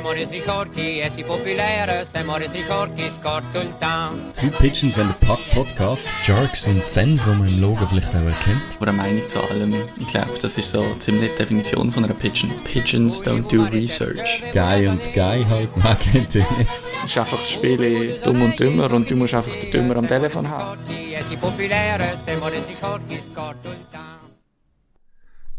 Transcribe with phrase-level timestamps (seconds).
[0.00, 4.32] Forti e si popolare, siamo resi forti, scorto il town.
[4.34, 6.08] Two Pigeons and a Puck Podcast.
[6.24, 8.62] Jerks und Zens, die man im Logo vielleicht auch erkennt.
[8.80, 12.50] Eine Meinung zu allem, ich glaube, das ist so ziemlich die Definition von einer Pigeon.
[12.64, 14.42] Pigeons don't do research.
[14.52, 16.70] Guy und Guy halt, man kennt ihn nicht.
[17.04, 20.08] Es ist einfach das Spiel dumm und dümmer und du musst einfach den Dümmer am
[20.08, 20.78] Telefon haben.
[20.78, 23.91] Forti e si popolare, siamo resi forti, scorto il town.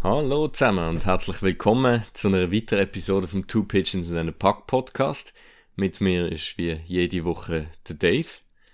[0.04, 4.68] Hallo zusammen und herzlich willkommen zu einer weiteren Episode vom Two Pigeons and a Puck
[4.68, 5.34] Podcast.
[5.78, 8.28] Mit mir ist wie jede Woche der Dave.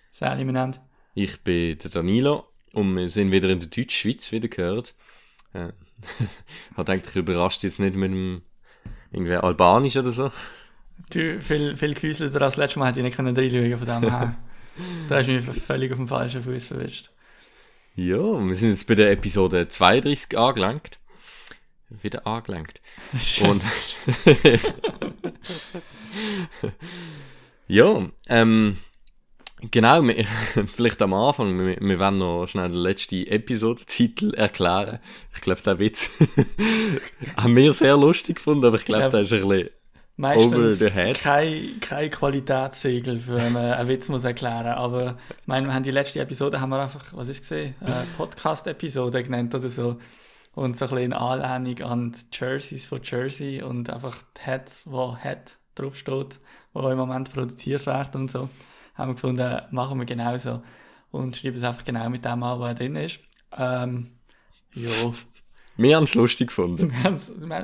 [0.10, 0.80] Sally miteinander.
[1.14, 4.96] Ich bin der Danilo und wir sind wieder in der Deutschschweiz wieder gehört.
[5.54, 5.68] Äh,
[6.76, 8.42] hat eigentlich überrascht jetzt nicht mit dem
[9.12, 10.32] irgendwie Albanisch oder so.
[11.12, 14.36] Du, viel, viel gehäuselter als letztes Mal hätte ich nicht können reinschauen von dem her.
[15.08, 17.12] da hast du mich völlig auf dem falschen Fuß verwischt.
[17.96, 20.98] Ja, wir sind jetzt bei der Episode 32 angelangt.
[21.90, 22.82] Wieder angelangt.
[23.42, 23.62] Und
[27.68, 28.78] ja, ähm,
[29.72, 30.26] genau, wir,
[30.68, 35.00] vielleicht am Anfang, wir, wir werden noch schnell den letzten Episodentitel erklären.
[35.34, 36.10] Ich glaube, der Witz
[37.38, 39.10] haben wir sehr lustig gefunden, aber ich glaube, Ja.
[39.10, 39.70] der ist ein bisschen
[40.18, 41.18] Meistens over the head.
[41.20, 45.92] kein, kein Qualitätssiegel für man einen Witz muss erklären aber ich meine, wir haben die
[45.92, 47.74] letzte Episode haben wir einfach, was ist gesehen,
[48.18, 49.98] Podcast-Episode genannt oder so
[50.60, 54.84] und so ein bisschen in Anlehnung an die Jerseys von Jersey und einfach die Hats,
[54.90, 56.40] wo Hat draufsteht,
[56.74, 58.50] wo im Moment produziert werden und so,
[58.96, 60.62] haben wir gefunden, machen wir genauso
[61.12, 63.20] und schreiben es einfach genau mit dem an, wo er drin ist.
[63.58, 64.12] Ähm,
[64.74, 64.90] ja,
[65.78, 66.94] Wir haben es lustig gefunden.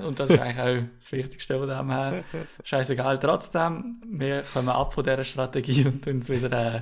[0.05, 2.23] Und das ist eigentlich auch das Wichtigste von dem her.
[2.63, 3.19] Scheißegal.
[3.19, 6.81] Trotzdem, wir kommen ab von dieser Strategie und uns wieder äh,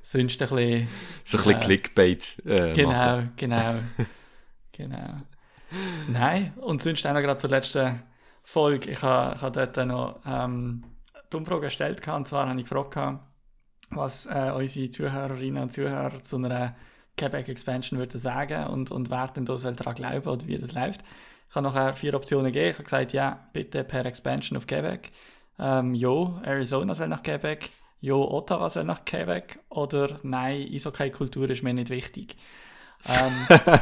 [0.00, 0.88] sonst ein bisschen.
[1.24, 1.58] So ein bisschen Ja.
[1.58, 3.32] Clickbait äh, Genau, machen.
[3.36, 3.74] genau.
[4.72, 5.20] genau.
[6.08, 8.02] Nein, und sonst auch noch gerade zur letzten
[8.42, 8.90] Folge.
[8.90, 10.84] Ich habe ich dort noch ähm,
[11.32, 13.20] die Umfrage gestellt, und zwar habe ich gefragt,
[13.90, 16.74] was äh, unsere Zuhörerinnen und Zuhörer zu einer
[17.16, 20.72] Quebec Expansion würden sagen und, und wer denn da soll daran glauben oder wie das
[20.72, 21.02] läuft.
[21.48, 22.70] Ich habe nachher vier Optionen gegeben.
[22.70, 25.10] Ich habe gesagt, ja, bitte per Expansion auf Quebec.
[25.58, 27.68] Ähm, jo, Arizona soll nach Quebec.
[28.00, 29.58] Jo, Ottawa soll nach Quebec.
[29.68, 32.36] Oder nein, Eishockey-Kultur ist mir nicht wichtig.
[33.06, 33.32] Ähm,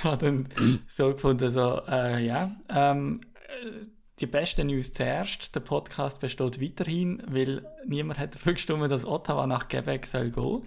[0.04, 0.48] habe dann
[0.86, 3.86] so gefunden, so, äh, ja, ähm, äh,
[4.20, 5.54] die beste News zuerst.
[5.54, 10.62] Der Podcast besteht weiterhin, weil niemand hat dafür gestimmt, dass Ottawa nach Quebec soll gehen.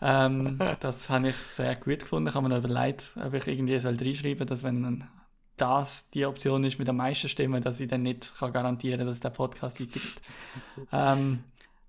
[0.00, 2.28] Ähm, das habe ich sehr gut gefunden.
[2.28, 5.04] Ich habe mir noch überlegt, ob ich irgendwie soll reinschreiben dass wenn
[5.56, 9.20] das die Option ist mit der meisten Stimmen, dass ich dann nicht kann garantieren dass
[9.20, 10.20] der Podcast weitergeht.
[10.92, 11.44] ähm,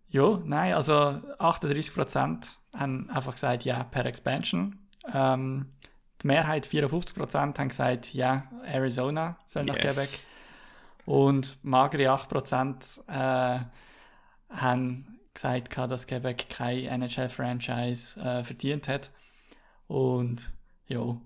[0.10, 4.78] ja, nein, also 38% haben einfach gesagt, ja, per Expansion.
[5.12, 5.68] Ähm,
[6.24, 9.96] die Mehrheit, 54%, haben gesagt, ja, Arizona soll nach Yes.
[9.96, 10.28] Quebec.
[11.06, 13.60] Und magere 8% äh,
[14.50, 19.12] haben gesagt, dass Quebec kein NHL-Franchise äh, verdient hat.
[19.88, 20.54] Und
[20.88, 21.18] ja,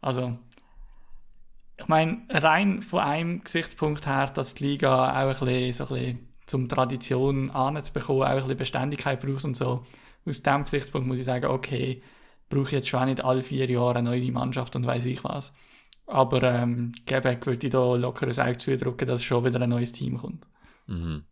[0.00, 0.38] also
[1.76, 6.00] ich meine, rein von einem Gesichtspunkt her, dass die Liga auch ein bisschen, so ein
[6.00, 9.84] bisschen zum Tradition anzubekommen, auch ein bisschen Beständigkeit braucht und so.
[10.26, 12.00] Aus dem Gesichtspunkt muss ich sagen, okay,
[12.54, 15.52] brauche ich jetzt schon nicht alle vier Jahre eine neue Mannschaft und weiß ich was.
[16.06, 19.92] Aber ähm, Quebec würde ich da locker ein Auge zudrücken, dass schon wieder ein neues
[19.92, 20.46] Team kommt.
[20.86, 21.24] Mhm.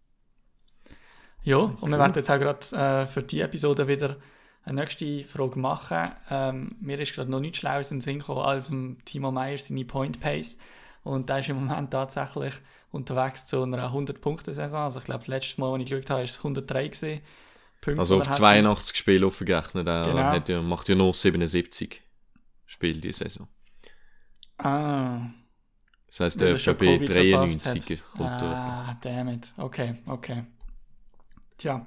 [1.45, 4.17] Ja, und wir werden jetzt auch gerade äh, für die Episode wieder
[4.65, 6.11] eine nächste Frage machen.
[6.31, 8.73] Ähm, mir ist gerade noch nichts Schlaues in den Sinn gekommen als
[9.05, 10.59] Timo Meyer seine Point Pace.
[11.03, 12.55] Und der ist im Moment tatsächlich
[12.93, 14.83] unterwegs zu einer 100-Punkte-Saison.
[14.83, 17.21] Also ich glaube, das letzte Mal, als ich geschaut habe, war es 103 gewesen.
[17.83, 18.37] Punkte, Also auf er hat.
[18.37, 19.87] 82 Spiele aufgerechnet.
[19.87, 20.23] Er Genau.
[20.23, 22.01] hat ja, macht ja noch 77
[22.65, 23.47] Spiele die Saison.
[24.59, 25.27] Ah,
[26.07, 28.13] Das heisst, er ist schon bei Covid verpasst 93 hat.
[28.13, 28.43] kommt.
[28.43, 29.53] Ah, damn it.
[29.57, 30.45] Okay, okay.
[31.59, 31.85] Tja,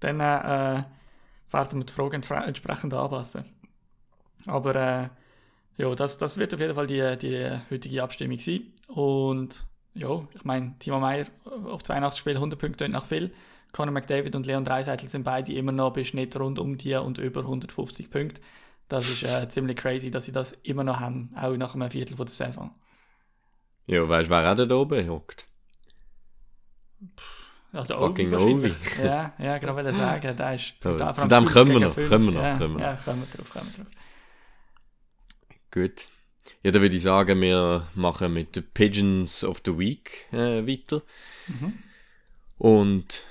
[0.00, 0.84] dann äh,
[1.50, 3.44] werden wir die Frage entsprechend anpassen.
[4.46, 5.08] Aber äh,
[5.82, 8.72] ja, das, das wird auf jeden Fall die, die heutige Abstimmung sein.
[8.88, 11.26] Und ja, ich meine, Timo Meyer
[11.64, 13.32] auf 82 Spiele 100 Punkte nach viel.
[13.76, 17.18] Conor McDavid und Leon Dreiseitel sind beide immer noch bei Schnitt rund um die und
[17.18, 18.40] über 150 Punkte.
[18.88, 22.16] Das ist äh, ziemlich crazy, dass sie das immer noch haben, auch nach einem Viertel
[22.16, 22.70] von der Saison.
[23.86, 25.46] Ja, weißt du, wer auch da oben hockt?
[27.72, 28.72] Ja, der Fucking Ovi.
[29.02, 31.14] Ja, ja, gerade wollte sagen, der ist brutal.
[31.14, 33.50] zu dem kommen wir noch, kommen wir noch, Ja, kommen wir ja, kommen wir drauf,
[33.50, 33.92] kommen wir drauf.
[35.70, 36.06] Gut.
[36.62, 41.02] Ja, dann würde ich sagen, wir machen mit den Pigeons of the Week äh, weiter.
[41.48, 41.74] Mhm.
[42.56, 43.24] Und,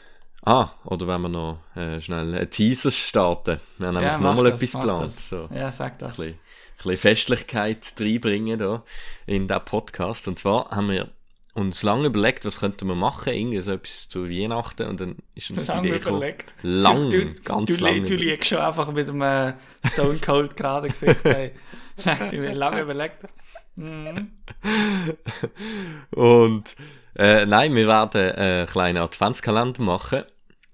[0.45, 3.59] ah, oder wenn wir noch äh, schnell einen Teaser starten.
[3.77, 5.11] Wir haben Ja, nämlich mach nochmal etwas geplant.
[5.11, 5.49] So.
[5.53, 6.19] Ja, sag das.
[6.19, 8.83] ein bisschen, ein bisschen Festlichkeit reinbringen da
[9.25, 10.27] in diesen Podcast.
[10.27, 11.09] Und zwar haben wir
[11.53, 15.51] uns lange überlegt, was könnten wir machen, irgendwie so etwas zu Weihnachten und dann ist
[15.51, 16.17] uns die Lange Idee gekommen.
[16.17, 16.53] überlegt.
[16.63, 18.05] Lang, du, ganz du, lang.
[18.05, 19.53] Du liegst schon einfach mit einem
[19.85, 21.19] Stone Cold gerade Gesicht.
[21.23, 21.51] Hey.
[22.31, 23.23] Ich mir lange überlegt.
[23.77, 24.31] Mhm.
[26.11, 26.75] Und
[27.17, 30.23] äh, nein, wir werden einen kleinen Adventskalender machen.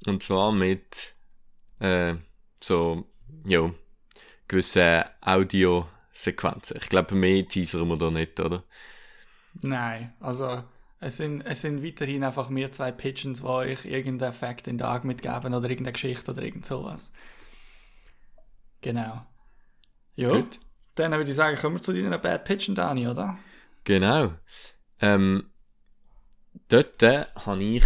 [0.08, 1.16] Und zwar mit
[1.80, 2.16] äh,
[2.62, 3.06] so,
[3.46, 3.72] ja,
[4.48, 6.78] gewissen Audiosequenzen.
[6.78, 8.64] Ich glaube, mehr teasern wir da nicht, oder?
[9.62, 10.64] Nein, also
[11.00, 14.86] es sind, es sind weiterhin einfach wir zwei Pigeons, die euch irgendeinen Fact in den
[14.86, 17.12] Tag mitgeben oder irgendeine Geschichte oder irgend sowas.
[18.82, 19.26] Genau.
[20.16, 20.60] Ja, Gut.
[20.96, 23.38] dann würde ich sagen, kommen wir zu deiner Bad Pigeon, Dani, oder?
[23.84, 24.34] Genau.
[25.00, 25.51] Ähm,
[26.72, 27.86] dort äh, habe ich.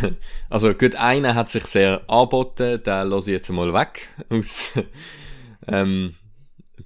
[0.50, 4.08] also, gut, einer hat sich sehr angeboten, den lasse ich jetzt mal weg.
[4.28, 4.72] Aus
[5.66, 6.14] ähm,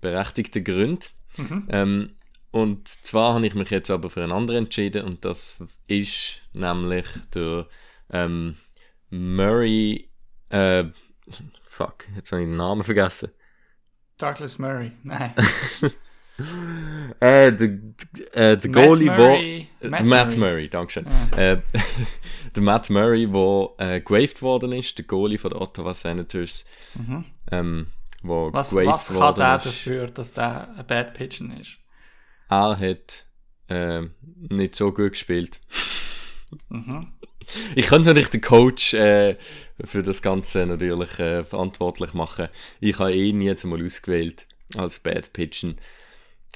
[0.01, 1.07] berechtigten Gründen.
[1.37, 1.69] Mhm.
[1.71, 2.17] Ähm,
[2.51, 7.07] und zwar habe ich mich jetzt aber für einen anderen entschieden und das ist nämlich
[7.35, 7.67] der
[8.11, 8.57] ähm,
[9.11, 10.11] Murray.
[10.49, 10.85] Äh,
[11.65, 13.31] fuck, jetzt habe ich den Namen vergessen.
[14.17, 15.33] Douglas Murray, nein.
[17.21, 17.69] Äh, der,
[18.33, 19.69] äh, der Matt Goalie, Murray.
[19.81, 19.89] wo.
[19.89, 20.51] Matt Matt, Matt Murray.
[20.53, 21.07] Murray, dankeschön.
[21.33, 21.37] Ja.
[21.53, 21.63] Äh,
[22.55, 26.65] der Matt Murray, wo äh, gewaved worden ist, der Goalie von der Ottawa Senators,
[26.95, 27.25] Mhm.
[27.51, 27.87] ähm,
[28.23, 29.67] wo Was, gewaved was kann der ist.
[29.67, 31.77] dafür, dass der ein Bad Pigeon ist?
[32.49, 33.25] Er hat
[33.69, 34.03] äh,
[34.37, 35.61] nicht so gut gespielt.
[36.69, 37.13] Mhm.
[37.75, 39.37] Ich könnte natürlich den Coach äh,
[39.85, 42.49] für das Ganze natürlich äh, verantwortlich machen.
[42.81, 44.47] Ich habe ihn jetzt mal ausgewählt
[44.77, 45.77] als Bad Pigeon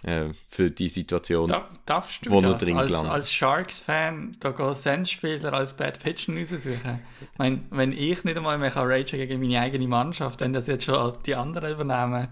[0.05, 1.49] äh, für die Situation.
[1.49, 6.39] Da, darfst du Wo das drin als, als Sharks-Fan da gehen Sens-Spieler als Bad Pigeon
[6.39, 7.01] raussuchen?
[7.33, 10.67] Ich meine, wenn ich nicht einmal mehr kann ragen gegen meine eigene Mannschaft, wenn das
[10.67, 12.29] jetzt schon die anderen übernehmen,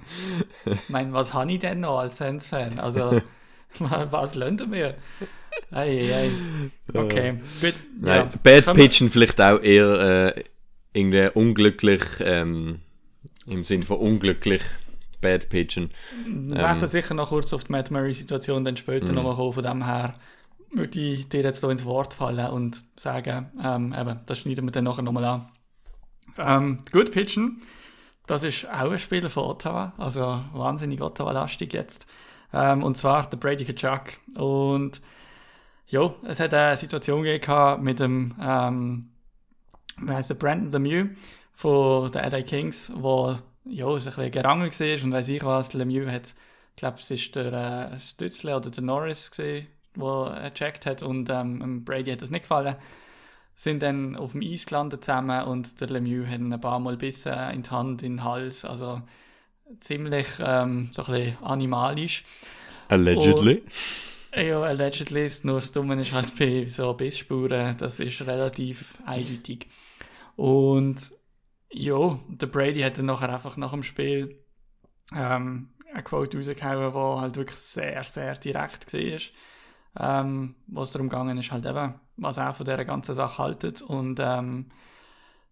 [0.64, 2.78] ich meine, was habe ich denn noch als Sens-Fan?
[2.81, 3.20] Also,
[3.78, 4.94] was lernt ihr mir?
[5.70, 6.31] Ei, ei, ei.
[6.93, 7.75] Okay, gut.
[8.00, 8.31] Nein, ja.
[8.43, 10.44] Bad wir- Pigeon vielleicht auch eher äh,
[10.93, 12.81] irgendwie unglücklich, ähm,
[13.46, 14.62] im Sinn von unglücklich
[15.20, 15.90] Bad Pigeon.
[16.26, 16.87] Ähm.
[16.87, 19.17] sicher noch kurz auf die Matt Murray-Situation dann später Mhm.
[19.17, 19.52] nochmal kommen.
[19.52, 20.14] Von dem her
[20.72, 24.72] würde ich dir jetzt hier ins Wort fallen und sagen, ähm, eben, das schneiden wir
[24.72, 25.49] dann nachher nochmal an.
[26.38, 27.61] Ähm, gut, Pitchen,
[28.26, 32.06] das ist auch ein Spieler von Ottawa, also wahnsinnig Ottawa-lastig jetzt.
[32.52, 34.12] Ähm, und zwar der Brady Kachuk.
[34.37, 35.00] Und
[35.88, 39.11] ja, es hat eine Situation gegeben mit dem, ähm,
[39.99, 41.08] wie heißt der, Brandon Lemieux
[41.52, 45.73] von den LA Kings, wo ja, es ein bisschen gerangelt war und weiss ich was,
[45.73, 46.35] Lemieux hat,
[46.71, 49.67] ich glaube, es ist der äh, Stützle oder der Norris gesehen,
[49.97, 52.77] der gecheckt hat und ähm, Brady hat das nicht gefallen.
[53.55, 56.97] Sind dann auf dem Eis gelandet zusammen und der Lemieux hat ihn ein paar Mal
[56.97, 59.03] bissen in die Hand, in den Hals, also
[59.81, 62.25] ziemlich ähm, so ein bisschen animalisch.
[62.89, 63.63] Allegedly.
[64.35, 69.67] Ja, allegedly ist nur das Dumme ist halt bei so Bissspuren, das ist relativ eindeutig.
[70.37, 71.11] Und
[71.72, 74.44] ja, der Brady hat dann nachher einfach nach dem Spiel
[75.14, 79.20] ähm, eine Quote rausgehauen, die halt wirklich sehr, sehr direkt war.
[79.99, 84.20] Ähm, was darum gegangen ist, halt eben, was er von dieser ganzen Sache haltet und
[84.20, 84.67] ähm,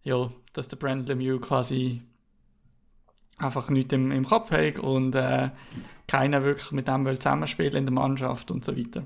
[0.01, 2.01] ja, dass der Brandon Lemieux quasi
[3.37, 5.49] einfach nichts im, im Kopf hat und äh,
[6.07, 9.05] keiner wirklich mit dem will zusammenspielen in der Mannschaft und so weiter.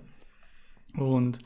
[0.95, 1.39] Und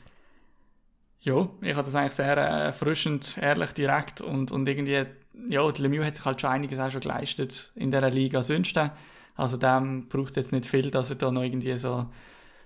[1.20, 5.06] ja, ich habe das eigentlich sehr äh, erfrischend, ehrlich, direkt und, und irgendwie,
[5.48, 8.78] ja, der Lemieux hat sich halt schon einiges auch schon geleistet in dieser Liga sonst.
[9.36, 12.10] Also dem braucht es jetzt nicht viel, dass er da noch irgendwie so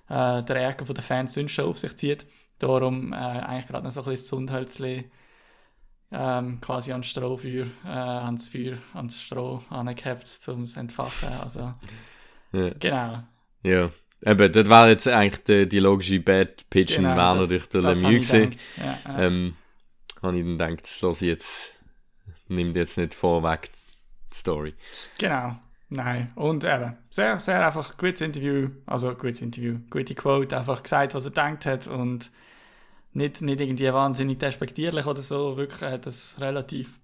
[0.09, 2.27] äh, der Ärger von den Fans sonst schon auf sich zieht.
[2.59, 5.11] Darum äh, eigentlich gerade noch so ein bisschen das Zundhölzli
[6.13, 11.29] ähm, quasi ans Strohfeuer, äh, ans Feuer, ans Stroh angehabt, um es zu entfachen.
[11.43, 11.73] Also,
[12.53, 12.71] Ja.
[12.79, 13.23] genau.
[13.63, 13.91] ja.
[14.25, 18.31] Eben, das war jetzt eigentlich die, die logische Bad Pigeon, genau natürlich der das Lemieux
[18.31, 18.59] gedacht.
[18.77, 19.19] Ja, ja.
[19.19, 19.57] Ähm,
[20.23, 21.73] habe ich dann gedacht, das lasse ich jetzt,
[22.53, 23.71] nimmt jetzt nicht vorweg
[24.33, 24.75] die Story.
[25.19, 25.57] Genau.
[25.95, 26.33] Nein.
[26.37, 28.71] Und eben, sehr, sehr einfach gutes Interview.
[28.87, 29.79] Also, gutes Interview.
[29.91, 30.57] Gute Quote.
[30.57, 32.31] Einfach gesagt, was er gedacht hat und
[33.13, 35.59] nicht, nicht irgendwie wahnsinnig despektierlich oder so.
[35.59, 36.99] Wirklich, hat das relativ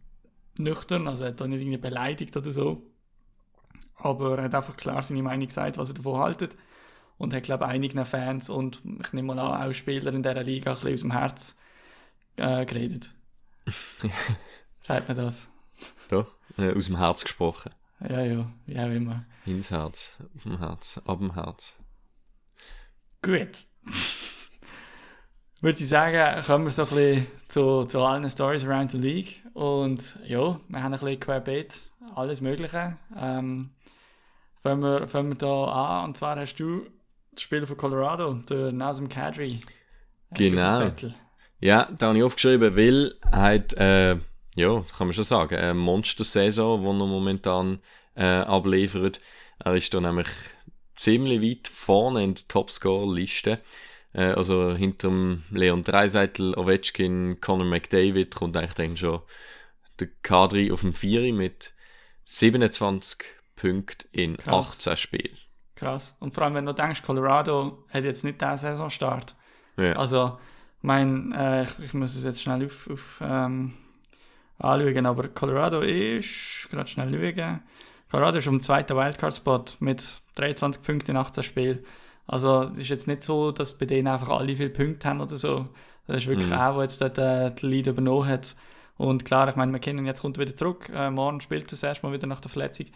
[0.57, 1.07] nüchtern.
[1.07, 2.83] Also, er hat da nicht irgendwie beleidigt oder so.
[3.97, 6.57] Aber er hat einfach klar seine Meinung gesagt, was er davon haltet.
[7.19, 10.45] Und hat, glaube ich, einigen Fans und ich nehme mal an, auch Spieler in dieser
[10.45, 11.57] Liga ein bisschen aus dem Herz
[12.37, 13.13] äh, geredet.
[14.89, 15.51] Sagt man das?
[16.09, 17.75] Doch, äh, aus dem Herz gesprochen.
[18.01, 19.27] Ja, ja, wie auch immer.
[19.45, 21.77] Ins Herz, auf dem Herz, ab dem Herz.
[23.21, 23.67] Gut.
[25.61, 29.45] Würde ich sagen, kommen wir so ein bisschen zu, zu allen Stories around the League.
[29.53, 31.83] Und ja, wir haben ein bisschen querbeet,
[32.15, 32.97] alles Mögliche.
[33.15, 33.69] Ähm,
[34.63, 36.05] fangen, wir, fangen wir da an.
[36.07, 36.87] Und zwar hast du
[37.33, 39.61] den Spieler von Colorado, der Nazem Kadri.
[40.31, 40.91] Genau.
[41.61, 44.17] Ja, da habe ich aufgeschrieben, weil hat, äh,
[44.59, 47.79] ja, kann man schon sagen, eine Monster-Saison, die er momentan
[48.17, 49.21] äh, abliefert.
[49.61, 50.29] Er ist da nämlich
[50.97, 53.61] ziemlich weit vorne in der Topscore-Liste.
[54.13, 59.21] Äh, also hinter Leon Dreiseitel, Ovechkin, Conor McDavid kommt eigentlich dann schon
[60.01, 61.73] der K3 auf dem 4 mit
[62.25, 64.75] 27 Punkten in Krass.
[64.75, 65.39] 18 Spielen.
[65.77, 66.17] Krass.
[66.19, 69.37] Und vor allem, wenn du denkst, Colorado hat jetzt nicht den Saisonstart.
[69.77, 69.93] Ja.
[69.93, 70.37] Also,
[70.81, 73.75] mein, äh, ich, ich muss es jetzt schnell auf, auf ähm,
[74.59, 77.61] anschauen, aber Colorado ist, gerade schnell schauen,
[78.11, 81.81] Colorado ist um zweiten Wildcard-Spot mit 23 Punkten in 18 Spielen.
[82.27, 85.37] Also, es ist jetzt nicht so, dass bei denen einfach alle viele Punkte haben oder
[85.39, 85.69] so.
[86.07, 86.53] Das ist wirklich Mhm.
[86.53, 88.57] auch, der jetzt dort äh, die Lead übernommen hat.
[88.97, 90.89] Und klar, ich meine, McKinnon jetzt kommt wieder zurück.
[90.93, 92.87] Äh, morgen spielt er das erste Mal wieder nach der Verletzung.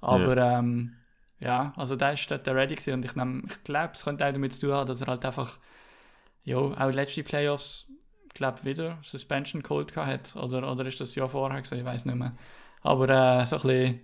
[0.00, 0.94] Aber ähm,
[1.40, 2.94] ja, also da ist dort ready gewesen.
[2.94, 5.24] und ich, nehm- ich glaube, es könnte auch damit zu tun haben, dass er halt
[5.24, 5.58] einfach,
[6.44, 7.93] ja, auch letzte Playoffs, ich
[8.34, 10.36] glaube, wieder Suspension Cold hat.
[10.36, 12.36] Oder, oder ist das Jahr vorher gewesen, ich weiß nicht mehr.
[12.82, 14.00] Aber äh, so ein bisschen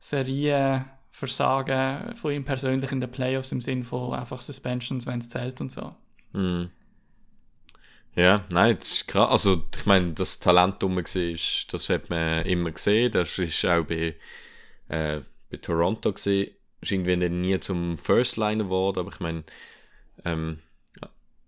[0.00, 5.60] Serienversagen von ihm persönlich in den Playoffs im Sinn von einfach Suspensions, wenn es zählt
[5.60, 5.94] und so.
[6.32, 6.70] Mhm.
[8.16, 9.30] Ja, nein, das ist krass.
[9.30, 13.12] Also, ich meine, das Talent rum war, das hat man immer gesehen.
[13.12, 14.16] Das ist auch bei,
[14.88, 16.50] äh, bei Toronto gesehen.
[16.80, 19.44] Ist irgendwie nie zum First Liner geworden, aber ich meine,
[20.24, 20.58] ähm,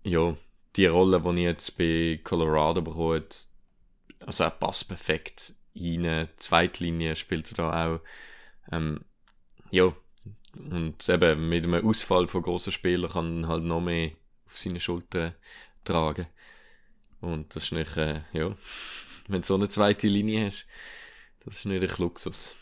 [0.03, 0.35] ja,
[0.75, 3.25] die Rolle, die ich jetzt bei Colorado bekomme,
[4.19, 6.29] also er passt perfekt rein.
[6.37, 7.99] Zweitlinie spielt er da auch.
[8.71, 9.01] Ähm,
[9.71, 9.93] ja,
[10.55, 14.11] und eben mit einem Ausfall von grossen Spielern kann er halt noch mehr
[14.45, 15.33] auf seine Schultern
[15.83, 16.27] tragen.
[17.21, 18.55] Und das ist nicht, äh, ja,
[19.27, 20.65] wenn du so eine zweite Linie hast,
[21.43, 22.55] das ist nicht ein Luxus.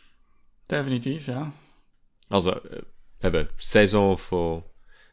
[0.69, 1.51] Definitiv, ja.
[2.29, 2.83] Also, äh,
[3.21, 4.63] eben, Saison von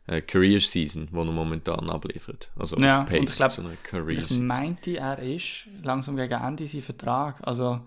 [0.09, 2.51] äh, Career Season, die er momentan abliefert.
[2.59, 4.47] Also, Ja, auf und ich glaub, zu einer Career Ich Season.
[4.47, 7.37] meinte, er ist langsam gegen Ende sein Vertrag.
[7.47, 7.81] Also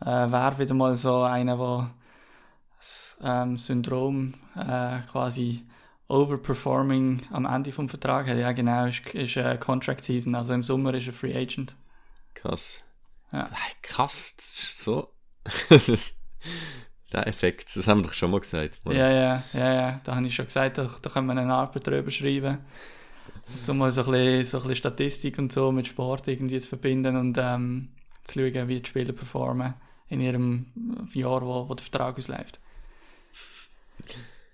[0.00, 1.90] äh, wäre wieder mal so einer, der
[2.78, 5.66] das ähm, Syndrom äh, quasi
[6.06, 8.38] overperforming am Ende vom Vertrag hat.
[8.38, 10.34] Ja, genau, ist, ist äh, Contract Season.
[10.34, 11.76] Also im Sommer ist er Free Agent.
[12.34, 12.82] Krass.
[13.32, 13.46] Ja.
[13.82, 15.08] Krass, so.
[17.12, 18.80] Der Effekt, das haben wir doch schon mal gesagt.
[18.84, 18.94] Mann.
[18.94, 20.00] Ja, ja, ja, ja.
[20.04, 22.58] Da habe ich schon gesagt, da, da können wir eine Arbeit drüber schreiben.
[23.62, 26.68] So mal so ein, bisschen, so ein bisschen Statistik und so mit Sport irgendwie zu
[26.68, 27.88] verbinden und ähm,
[28.24, 29.72] zu schauen, wie die Spieler performen
[30.10, 30.66] in ihrem
[31.14, 32.60] Jahr, wo, wo der Vertrag ausläuft.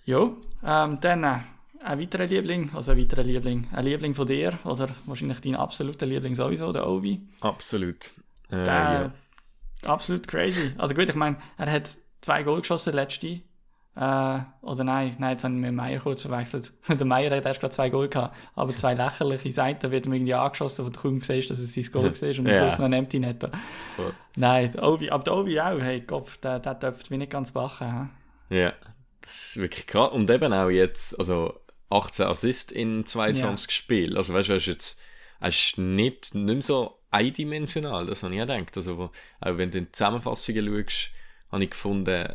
[0.04, 1.38] Jo, ähm, dann äh,
[1.82, 6.06] ein weiterer Liebling, also ein weiterer Liebling, ein Liebling von dir, oder wahrscheinlich dein absoluter
[6.06, 7.20] Liebling sowieso, der Ovi.
[7.40, 8.04] Absolut.
[8.50, 9.12] Äh, Der, ja.
[9.90, 10.72] Absolut crazy.
[10.78, 13.40] Also gut, ich meine, er hat zwei Goal geschossen letzte.
[13.96, 16.72] Äh, oder nein, nein, jetzt habe ich mit Meier kurz verwechselt.
[16.88, 20.34] Der Meier hat erst gerade zwei Goal gehabt, aber zwei lächerliche Seiten wird ihm irgendwie
[20.34, 22.60] angeschossen, wo du kaum siehst, dass es sein Goal war und am Ja.
[22.62, 23.18] Schluss noch ein Empty.
[23.18, 23.32] Ja.
[24.36, 27.52] Nein, der Ovi, aber der Ovi auch, hey Kopf, der, der dürfte wie nicht ganz
[27.52, 28.10] bachen.
[28.50, 28.56] hä?
[28.56, 28.72] Ja,
[29.20, 30.10] das ist wirklich krass.
[30.12, 34.16] Und eben auch jetzt, also 18 Assists in 22 Spielen.
[34.16, 34.98] Also weißt du, ist jetzt
[35.40, 38.76] ist nicht, nicht mehr so eindimensional, das habe ich auch gedacht.
[38.76, 41.10] Also, auch wenn du in die Zusammenfassungen schaust,
[41.54, 42.28] habe ich gefunden,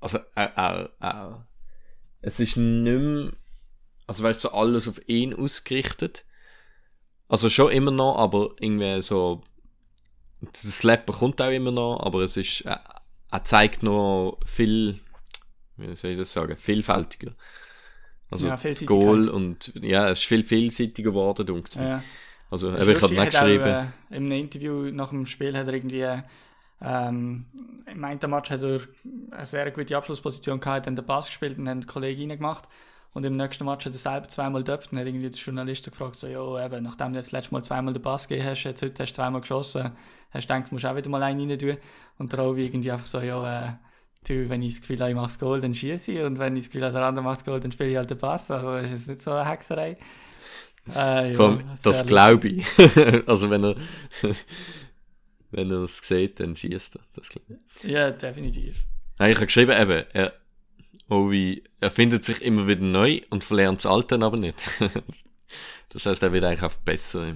[0.00, 1.46] also er, er, er,
[2.20, 3.32] es ist nicht mehr,
[4.06, 6.24] also weißt du, so alles auf ihn ausgerichtet.
[7.28, 9.42] Also schon immer noch, aber irgendwie so,
[10.40, 12.82] das Slapper kommt auch immer noch, aber es ist, er,
[13.30, 14.98] er zeigt noch viel,
[15.76, 17.34] wie soll ich das sagen, vielfältiger.
[18.30, 18.86] Also Ja, das.
[18.86, 21.82] Goal und ja, es ist viel vielseitiger geworden, mir.
[21.82, 22.02] Ja.
[22.50, 23.62] Also, eben, ich habe nicht geschrieben.
[23.62, 26.22] Auch, äh, Im Interview nach dem Spiel hat er irgendwie,
[26.80, 27.46] ähm,
[27.92, 28.80] im einen Match hat er
[29.30, 32.68] eine sehr gute Abschlussposition gehabt, hat dann den Pass gespielt und hat den Kollegen reingemacht.
[33.14, 35.90] Und im nächsten Match hat er selber zweimal döpft und hat irgendwie der Journalist so
[35.90, 38.82] gefragt, so, ja, eben, nachdem du jetzt letztes Mal zweimal den Pass gegeben hast, jetzt
[38.82, 39.92] heute hast du zweimal geschossen,
[40.30, 41.78] hast du gedacht, du musst auch wieder mal einen rein tun.
[42.18, 43.72] Und der Ovi irgendwie einfach so, ja, äh,
[44.26, 46.22] du, wenn ich das Gefühl habe, ich mache das Goal, dann schieße ich.
[46.22, 48.10] Und wenn ich das Gefühl habe, der andere macht das Goal, dann spiele ich halt
[48.10, 48.50] den Pass.
[48.50, 49.96] Also ist es nicht so eine Hexerei.
[50.94, 52.66] Äh, ja, sehr das glaube ich.
[53.26, 53.74] also, wenn er,
[55.50, 57.02] wenn er es sieht, dann schießt er.
[57.14, 57.88] Das ich.
[57.88, 58.84] Ja, definitiv.
[59.18, 60.32] Nein, ich habe geschrieben, eben, er,
[61.08, 64.56] Ovi, er findet sich immer wieder neu und verlernt das Alte aber nicht.
[65.88, 67.34] das heißt, er wird eigentlich einfach besser.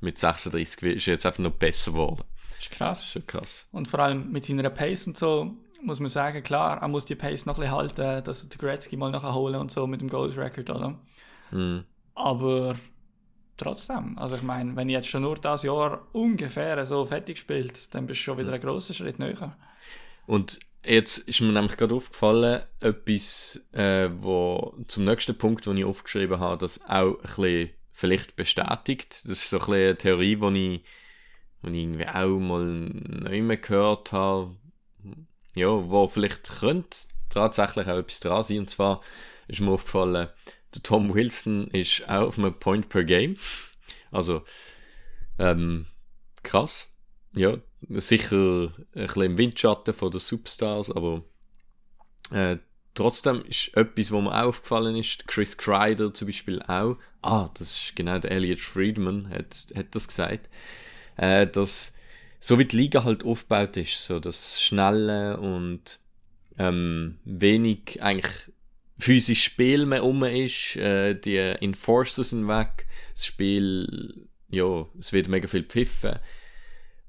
[0.00, 2.24] Mit 36 ist er jetzt einfach noch besser geworden.
[2.58, 3.04] ist Das krass.
[3.04, 3.66] ist schon krass.
[3.72, 7.14] Und vor allem mit seiner Pace und so, muss man sagen, klar, er muss die
[7.14, 10.00] Pace noch ein bisschen halten, dass er den Gretzky mal nachher holen und so mit
[10.00, 10.98] dem Goals Record, oder?
[11.50, 11.84] Mhm.
[12.14, 12.76] Aber
[13.56, 17.94] trotzdem, also ich meine, wenn ich jetzt schon nur das Jahr ungefähr so fertig spielt,
[17.94, 19.56] dann bist du schon wieder einen grossen Schritt näher.
[20.26, 25.84] Und jetzt ist mir nämlich gerade aufgefallen, etwas, äh, wo zum nächsten Punkt, den ich
[25.84, 29.22] aufgeschrieben habe, das auch ein bisschen vielleicht bestätigt.
[29.24, 30.84] Das ist so ein bisschen eine Theorie, die ich,
[31.62, 34.56] die ich irgendwie auch mal nicht mehr gehört habe.
[35.54, 36.96] Ja, wo vielleicht könnte
[37.30, 38.58] tatsächlich auch etwas dran sein.
[38.60, 39.00] Und zwar
[39.46, 40.28] ist mir aufgefallen,
[40.82, 43.36] Tom Wilson ist auch auf einem Point per Game.
[44.10, 44.42] Also,
[45.38, 45.86] ähm,
[46.42, 46.92] krass.
[47.34, 51.24] Ja, sicher ein bisschen im Windschatten von den Superstars, aber
[52.30, 52.58] äh,
[52.94, 57.96] trotzdem ist etwas, wo mir aufgefallen ist, Chris Kreider zum Beispiel auch, ah, das ist
[57.96, 60.48] genau der Elliot Friedman, hat, hat das gesagt,
[61.16, 61.94] äh, dass
[62.40, 65.98] so wie die Liga halt aufgebaut ist, so das Schnelle und
[66.58, 68.52] ähm, wenig eigentlich
[68.98, 75.28] physisch Spiel mehr um ist, äh, die Enforcers sind weg, das Spiel, ja, es wird
[75.28, 76.18] mega viel pfiffen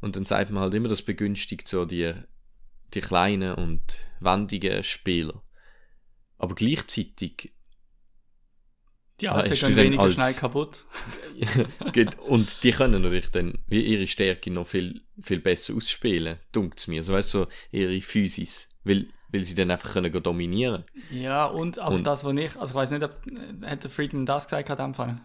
[0.01, 2.13] und dann sagt man halt immer, das begünstigt so die,
[2.93, 5.41] die kleinen und wendigen Spieler.
[6.37, 7.51] Aber gleichzeitig
[9.21, 10.85] Die Ah, Alten hast gehen weniger als- schnell kaputt.
[12.27, 17.01] Und die können natürlich dann ihre Stärke noch viel, viel besser ausspielen, dunkt mir.
[17.03, 20.83] So weißt du, so ihre Physis, weil, weil sie dann einfach können dominieren.
[21.11, 23.91] Ja, und aber Und- das, was ich, also ich weiß nicht, ob äh, hat der
[23.91, 25.21] Friedman das gesagt hat am Anfang.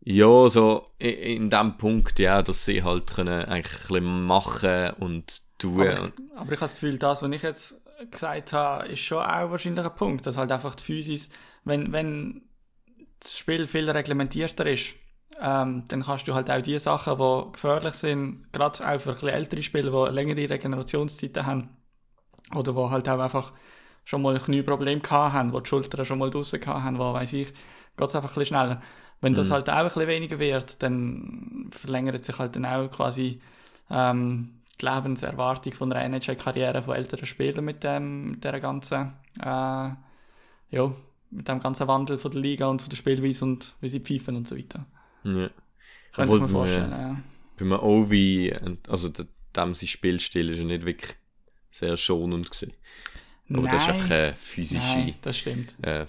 [0.00, 4.90] Ja, so i- in dem Punkt, ja, dass sie halt können eigentlich ein bisschen machen
[5.00, 5.80] und tun.
[5.80, 9.18] Aber, ich, aber ich habe das Gefühl, das, was ich jetzt gesagt habe, ist schon
[9.24, 11.28] auch wahrscheinlich ein Punkt, dass halt einfach die Physis,
[11.64, 12.42] wenn, wenn
[13.20, 14.94] das Spiel viel reglementierter ist,
[15.40, 19.14] ähm, dann kannst du halt auch die Sachen, die gefährlich sind, gerade auch für ein
[19.14, 21.70] bisschen ältere Spieler, die längere Regenerationszeiten haben,
[22.54, 23.52] oder die halt auch einfach
[24.04, 27.48] schon mal Knieprobleme gehabt haben, wo die Schultern schon mal draussen haben, wo, weiß ich,
[27.48, 28.82] geht es einfach ein bisschen schneller.
[29.20, 33.40] Wenn das halt auch ein bisschen weniger wird, dann verlängert sich halt dann auch quasi
[33.90, 39.44] ähm, die Lebenserwartung von einer NHL-Karriere von älteren Spielern mit dem, mit der ganzen, äh,
[40.70, 40.92] ja,
[41.30, 44.36] mit dem ganzen Wandel von der Liga und von der Spielweise und wie sie pfeifen
[44.36, 44.84] und so weiter.
[45.24, 45.48] ja.
[46.12, 47.16] Könnte ich mir vorstellen, ja.
[47.58, 48.54] Bei einem Ovi,
[48.88, 51.14] also de- dem sein Spielstil ist ja nicht wirklich
[51.78, 52.72] sehr schonend gewesen.
[53.52, 54.02] Aber das ist Nein.
[54.02, 55.76] auch keine physische, Nein, das stimmt.
[55.82, 56.06] äh,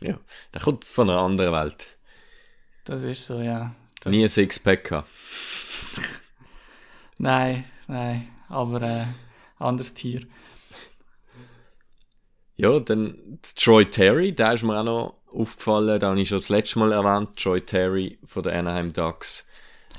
[0.00, 0.18] ja,
[0.54, 1.86] der kommt von einer anderen Welt.
[2.84, 3.74] Das ist so, ja.
[4.00, 5.08] Das, Nie ein Sixpack gehabt.
[7.18, 9.06] Nein, nein, aber äh,
[9.58, 10.26] anderes Tier.
[12.56, 16.48] Ja, dann Troy Terry, der ist mir auch noch aufgefallen, da habe ich schon das
[16.48, 19.46] letzte Mal erwähnt, Troy Terry von den Anaheim Ducks.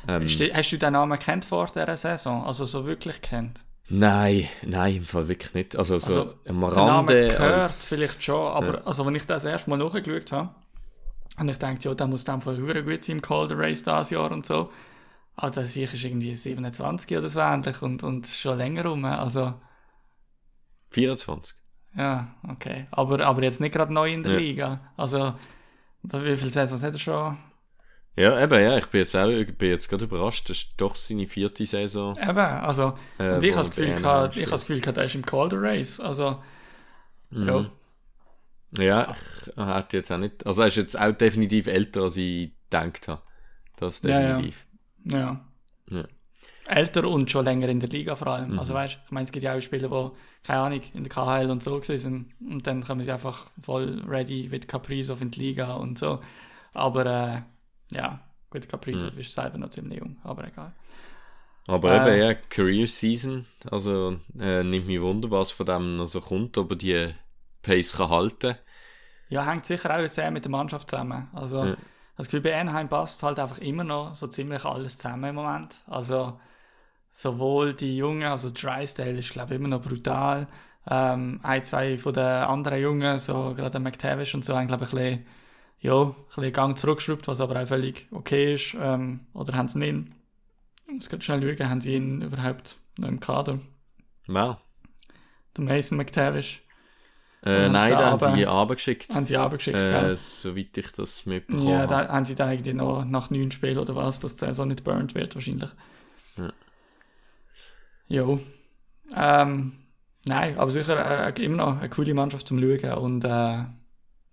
[0.07, 2.43] Ähm, Hast du, hast du den Namen kennt vor dieser Saison?
[2.43, 3.63] Also so wirklich kennt?
[3.89, 5.75] Nein, nein, im Fall wirklich nicht.
[5.75, 7.85] Also so Also, am Rande gehört als...
[7.89, 10.49] vielleicht schon, aber also, wenn ich das erste Mal nachgeschaut habe,
[11.37, 14.31] und ich dachte, ja, der muss dann voll gut sein im Calder Race dieses Jahr
[14.31, 14.71] und so.
[15.35, 19.05] Aber das ich ist irgendwie 27 oder so ähnlich und, und schon länger rum.
[19.05, 19.53] Also,
[20.89, 21.55] 24.
[21.95, 22.87] ja, okay.
[22.91, 24.37] Aber, aber jetzt nicht gerade neu in der Ja.
[24.37, 24.79] Liga.
[24.97, 25.33] Also,
[26.03, 27.37] wie viele Saisons hat er schon?
[28.15, 31.27] Ja, eben, ja, ich bin jetzt auch bin jetzt gerade überrascht, das ist doch seine
[31.27, 32.13] vierte Saison.
[32.21, 34.97] Eben, also, Äh, und ich habe das Gefühl, gehabt, Anaheim ich habe das Gefühl, gehabt,
[34.97, 35.99] er ist im Calder Race.
[35.99, 36.43] Also,
[37.31, 37.59] ja.
[37.59, 37.69] Mhm.
[38.77, 40.45] Ja, ich hätte jetzt auch nicht.
[40.45, 43.21] Also er ist jetzt auch definitiv älter, als ich gedacht habe.
[43.77, 44.27] Das Ja, ja.
[44.35, 44.65] definitiv.
[45.03, 45.45] Ja.
[45.89, 46.03] Ja.
[46.67, 48.51] Älter und schon länger in der Liga vor allem.
[48.51, 48.59] Mhm.
[48.59, 51.51] Also weißt ich meine, es gibt ja auch Spieler, die, keine Ahnung, in der KHL
[51.51, 55.73] und so sind und dann kommen sie einfach voll ready mit Kaprizov in die Liga
[55.73, 56.21] und so.
[56.73, 57.41] Aber äh,
[57.91, 59.17] ja, gut, Kaprizov Mhm.
[59.17, 60.73] ist selber noch ziemlich jung, aber egal.
[61.67, 61.93] Aber Äh.
[61.95, 63.45] eben, ja, Career Season.
[63.69, 67.15] Also äh, nimmt mich wunder, was von dem noch so kommt, ob er die
[67.61, 68.55] Pace kann halten
[69.29, 71.29] Ja, hängt sicher auch sehr mit der Mannschaft zusammen.
[71.33, 71.75] Also Ja.
[72.17, 75.83] das Gefühl, bei Anaheim passt halt einfach immer noch so ziemlich alles zusammen im Moment.
[75.87, 76.39] Also
[77.11, 80.47] sowohl die Jungen, also Drysdale ist glaube ich immer noch brutal.
[80.89, 84.93] Ähm, ein, zwei von den anderen Jungen, so gerade McTavish und so, haben glaube ich
[84.93, 85.27] ein bisschen,
[85.81, 88.75] ja, ein bisschen Gang zurückgeschraubt, was aber auch völlig okay ist.
[88.79, 90.15] Ähm, oder haben sie ihn,
[90.87, 93.59] ich muss gerade schnell schauen, haben sie ihn überhaupt noch im Kader?
[94.27, 94.61] Ja.
[95.57, 96.61] Der Mason McTavish
[97.43, 99.13] Äh, nein, da haben sie die abgeschickt.
[99.15, 100.15] haben sie abgeschickt, Äh, gell?
[100.15, 101.87] soweit ich das mitbekommen Ja, habe.
[101.87, 104.83] da haben sie da irgendwie noch nach neun Spielen oder was, dass die Saison nicht
[104.83, 105.71] burnt wird wahrscheinlich.
[106.37, 106.53] Ja.
[108.07, 108.39] Jo.
[109.15, 109.73] Ähm,
[110.25, 113.63] nein, aber sicher äh, immer noch eine coole Mannschaft zum Schauen und äh,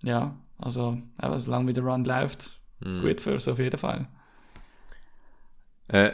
[0.03, 3.01] ja, also eben, solange wie der Run läuft, Mhm.
[3.01, 4.07] gut für auf jeden Fall.
[5.89, 6.13] Äh,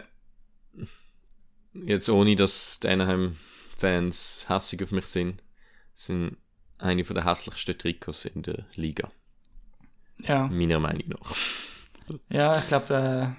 [1.75, 5.43] jetzt ohne, dass die Anaheim-Fans hässig auf mich sind,
[5.95, 6.37] sind
[6.79, 9.11] eine von der hässlichsten Trikots in der Liga.
[10.21, 11.35] Ja, Meiner Meinung nach.
[12.29, 13.37] ja ich glaube,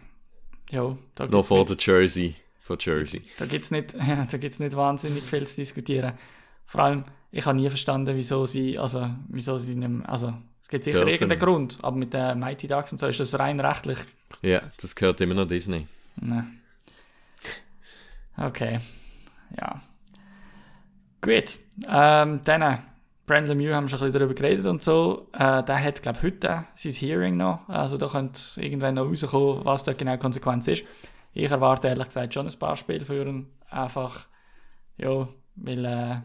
[0.71, 0.97] äh, ja,
[1.29, 2.35] Noch vor der Jersey.
[2.59, 3.23] Von Jersey.
[3.37, 6.17] Da gibt es nicht, ja, da gibt's nicht wahnsinnig viel zu diskutieren.
[6.65, 10.33] Vor allem, ich habe nie verstanden, wieso sie, also, wieso sie nicht, mehr- also,
[10.65, 11.13] Es gibt sicher Dürfen.
[11.13, 13.99] irgendeinen Grund, aber mit den Mighty Ducks und so ist das rein rechtlich.
[14.41, 15.87] Ja, das gehört immer noch Disney.
[16.15, 16.47] Ne.
[18.35, 18.79] Okay.
[19.55, 19.79] Ja.
[21.21, 21.59] Gut.
[21.87, 22.81] Ähm, dann,
[23.27, 25.29] Brandon Mew haben wir schon ein bisschen darüber geredet und so.
[25.33, 27.69] Äh, der hat, glaube ich, heute sein Hearing noch.
[27.69, 30.83] Also da könnte irgendwann noch rauskommen, was dort genau die Konsequenz ist.
[31.35, 33.51] Ich erwarte ehrlich gesagt schon ein paar Spiele für ihn.
[33.69, 34.25] Einfach,
[34.97, 36.15] ja, weil, äh,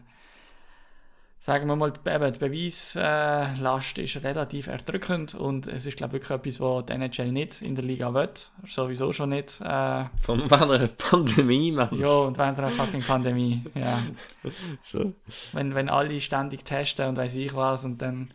[1.42, 6.22] sagen wir mal, die, eben, die Beweislast ist relativ erdrückend und es ist, glaube ich,
[6.29, 8.29] wirklich etwas, was die NHL nicht in der Liga will.
[8.66, 9.59] Sowieso schon nicht.
[9.62, 11.88] Äh, Von einer Pandemie, Mann.
[11.98, 13.98] ja, und während einer fucking Pandemie, ja.
[14.83, 15.14] So.
[15.53, 18.33] Wenn, wenn alle ständig testen und weiß ich was und dann,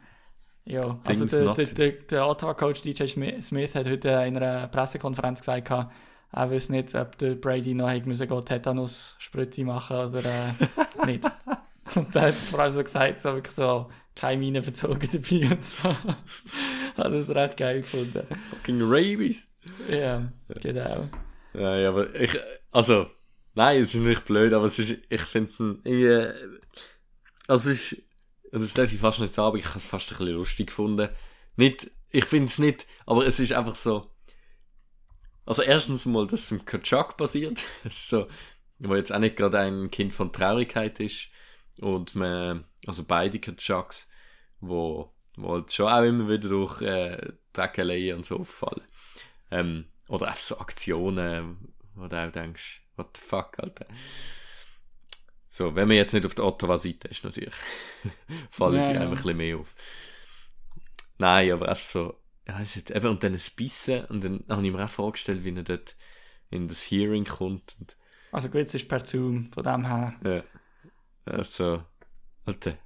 [0.66, 0.98] ja.
[1.04, 5.70] Also der, der, der, der Ottawa-Coach DJ Smi- Smith hat heute in einer Pressekonferenz gesagt,
[6.32, 11.32] er wüsste nicht, ob der Brady noch hätte müssen Tetanus-Spritze machen oder äh, nicht.
[12.00, 15.66] Und er hat vor allem so gesagt, so wirklich so, keine Miene verzogen dabei und
[15.66, 15.90] so.
[16.98, 18.26] hat das recht geil gefunden.
[18.50, 19.48] Fucking Rabies.
[19.90, 20.32] Ja,
[20.62, 21.10] genau.
[21.54, 22.38] Ja, aber ich,
[22.72, 23.08] also,
[23.54, 26.34] nein, es ist nicht blöd, aber es ist, ich finde, äh,
[27.48, 28.02] also es ist,
[28.52, 30.68] und das darf ich fast nicht sagen, aber ich habe es fast ein bisschen lustig
[30.68, 31.10] gefunden.
[31.56, 34.10] Nicht, ich finde es nicht, aber es ist einfach so,
[35.46, 38.28] also erstens mal, dass es im Kachak passiert, das ist so,
[38.80, 41.30] wo jetzt auch nicht gerade ein Kind von Traurigkeit ist,
[41.80, 44.10] und man, also beide Kachaks,
[44.60, 48.88] wo, wo halt schon auch immer wieder durch äh, Dreckeleien und so auffallen.
[49.52, 53.88] Ähm, oder einfach so Aktionen, wo du auch denkst, what the fuck, Alter.
[55.50, 57.54] So, wenn man jetzt nicht auf der Ottawa-Seite ist, natürlich,
[58.50, 59.00] fallen Ja, die ja.
[59.00, 59.74] einfach ein bisschen mehr auf.
[61.18, 64.72] Nein, aber einfach so, ja, hat eben, und dann ein Bissen, und dann habe ich
[64.74, 65.96] mir auch vorgestellt, wie er dort
[66.50, 67.98] in das Hearing kommt, und,
[68.32, 70.14] Also gut, es ist per Zoom, von dem her.
[70.24, 70.44] ja,
[71.26, 71.84] also,
[72.46, 72.78] Alter,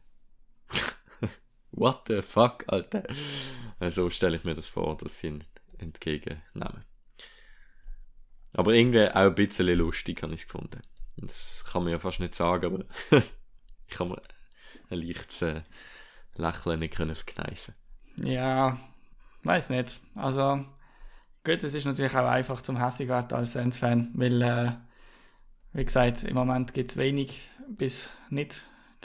[1.72, 3.04] what the fuck, Alter.
[3.90, 5.44] So stelle ich mir das vor, dass sie ihn
[5.78, 6.86] entgegennehmen.
[8.54, 10.82] Aber irgendwie auch ein bisschen lustig, habe ich es gefunden.
[11.18, 12.86] Das kann man ja fast nicht sagen, aber
[13.88, 14.22] ich kann mir
[14.90, 15.62] ein leichtes äh,
[16.36, 17.76] Lächeln nicht können verkneifen.
[18.24, 18.80] Ja,
[19.44, 20.02] weiß nicht.
[20.16, 20.66] Also,
[21.44, 24.72] gut, es ist natürlich auch einfach zum hässig werden als Sens-Fan, weil, äh,
[25.74, 28.64] wie gesagt, im Moment gibt es wenig bis nicht,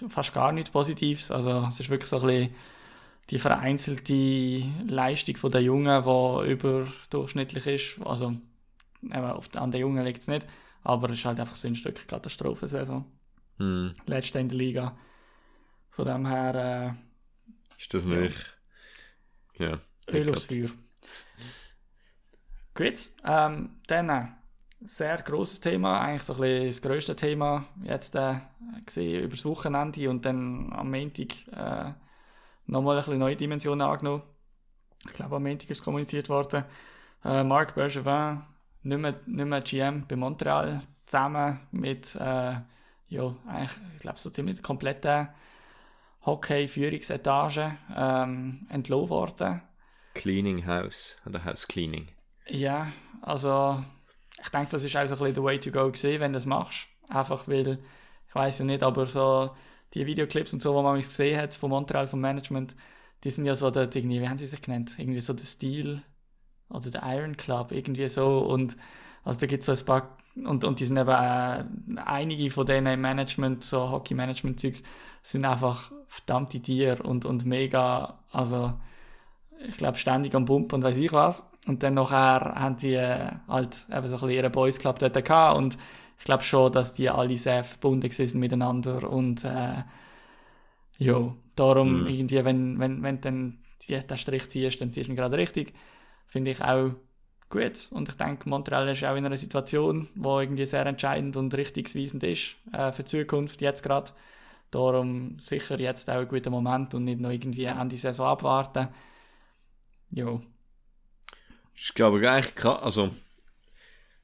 [0.09, 1.31] fast gar nichts Positives.
[1.31, 2.55] Also, es ist wirklich so ein bisschen
[3.31, 7.99] die vereinzelte Leistung der Jungen, die überdurchschnittlich ist.
[8.05, 8.35] Also,
[9.11, 10.47] an den Jungen liegt es nicht,
[10.83, 13.05] aber es ist halt einfach so ein Stück Katastrophensaison.
[13.59, 14.99] Hm, Letzte in der Liga.
[15.91, 16.97] Von dem her,
[17.79, 18.59] ist das nicht?
[19.59, 19.81] Ja.
[20.09, 20.69] äh, Öl aufs Feuer.
[22.75, 24.27] Gut, ähm, dann äh,
[24.85, 28.35] sehr grosses Thema, eigentlich so ein bisschen das grösste Thema jetzt äh,
[28.85, 31.93] gesehen über das Wochenende und dann am Montag äh,
[32.67, 34.23] nochmal ein bisschen neue Dimensionen angenommen.
[35.07, 36.65] Ich glaube, am Montag ist kommuniziert worden.
[37.25, 38.43] Äh, Marc Bergevin,
[38.83, 42.55] nicht mehr, nicht mehr GM bei Montreal, zusammen mit, äh,
[43.09, 45.29] ja, eigentlich, ich glaube, so ziemlich der kompletten
[46.25, 49.63] Hockey-Führungsetage ähm, entlohnt worden.
[50.15, 52.09] Cleaning House oder House Cleaning.
[52.47, 53.83] Ja, also
[54.41, 56.37] ich denke, das ist auch so ein bisschen der Way to go gewesen, wenn du
[56.37, 56.89] das machst.
[57.09, 57.79] Einfach weil,
[58.29, 59.51] ich weiß ja nicht, aber so
[59.95, 62.75] die Videoclips und so, die man gesehen hat von Montreal, vom Management,
[63.23, 64.95] die sind ja so dort irgendwie, wie haben sie sich genannt?
[64.99, 66.03] Irgendwie so der Steel
[66.69, 68.39] oder der Iron Club, irgendwie so.
[68.39, 68.77] Und
[69.23, 71.65] also da gibt es so ein paar, und, und die sind eben äh,
[72.05, 74.83] einige von denen im Management, so Hockey-Management-Zeugs,
[75.23, 78.75] sind einfach verdammte Tiere und, und mega, also
[79.67, 81.43] ich glaube, ständig am Pumpen und weiß ich was.
[81.67, 85.15] Und dann nachher haben die äh, halt eben so ein bisschen ihren Boys Club dort
[85.25, 85.79] gehabt und
[86.19, 89.83] ich glaube schon, dass die alle sehr verbunden sind miteinander und äh,
[90.99, 92.07] ja, darum Mhm.
[92.07, 95.37] irgendwie, wenn, wenn, wenn du dann die, den Strich ziehst, dann ziehst du ihn gerade
[95.37, 95.75] richtig.
[96.27, 96.93] Finde ich auch
[97.51, 101.55] gut und ich denke, Montreal ist auch in einer Situation, wo irgendwie sehr entscheidend und
[101.55, 104.13] richtungsweisend ist äh, für die Zukunft, jetzt gerade.
[104.71, 108.89] Darum sicher jetzt auch ein guter Moment und nicht noch irgendwie Ende Saison abwarten.
[110.11, 110.41] Ja,
[111.75, 113.15] Ich glaube eigentlich, krass, also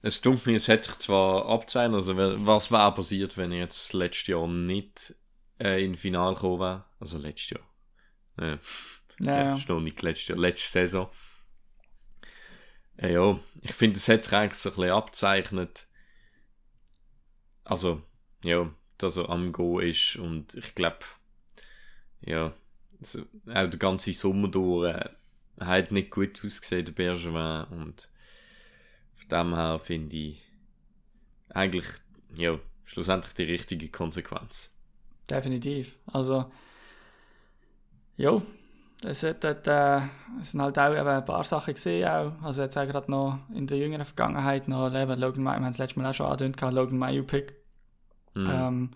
[0.02, 3.92] es tut mir, es hätte sich zwar abzeichnen, also was wäre passiert, wenn er jetzt
[3.92, 5.14] letztes Jahr nicht
[5.58, 7.68] äh, in Final gekommen wäre, also letztes Jahr.
[8.38, 8.58] Äh,
[9.20, 9.54] ja, ja, ja.
[9.54, 11.10] ist noch nicht letztes Jahr, letzte Saison.
[12.96, 15.86] Äh, ja, ich finde, es hat sich eigentlich so ein bisschen abzeichnet.
[17.64, 18.02] Also,
[18.42, 20.98] ja, dass er am Go ist und ich glaube,
[22.22, 22.52] ja,
[22.98, 25.10] also, auch der ganze Sommer durch äh,
[25.60, 28.08] hat nicht gut ausgesehen, der Bergevin und
[29.14, 30.42] von dem her finde ich
[31.50, 31.86] eigentlich,
[32.34, 34.72] ja, schlussendlich die richtige Konsequenz.
[35.30, 35.96] definitiv.
[36.12, 36.50] Also,
[38.16, 38.40] ja,
[39.04, 40.00] es, hat dort, äh,
[40.40, 42.06] es sind halt auch eben ein paar Sachen gesehen.
[42.06, 42.32] Auch.
[42.42, 45.70] Also jetzt auch gerade noch in der jüngeren Vergangenheit noch eben Logan Mayo, wir haben
[45.70, 47.54] es letztes Mal auch schon angedeutet, Logan Mayo Pick.
[48.34, 48.50] Mhm.
[48.50, 48.90] Ähm,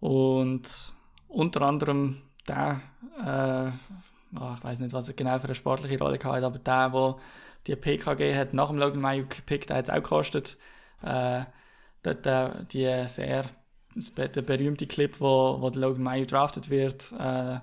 [0.00, 0.94] und
[1.28, 2.80] unter anderem der,
[3.24, 3.70] äh,
[4.38, 7.16] oh, ich weiß nicht, was er genau für eine sportliche Rolle hatte, aber der, der
[7.66, 10.56] die PKG hat nach dem Logan Mayo gepickt, der hat es auch gekostet.
[11.02, 11.44] Äh,
[12.02, 13.44] dort, äh, die sehr,
[13.94, 17.58] der berühmte Clip, wo, wo der Logan Mayo drafted wird, äh,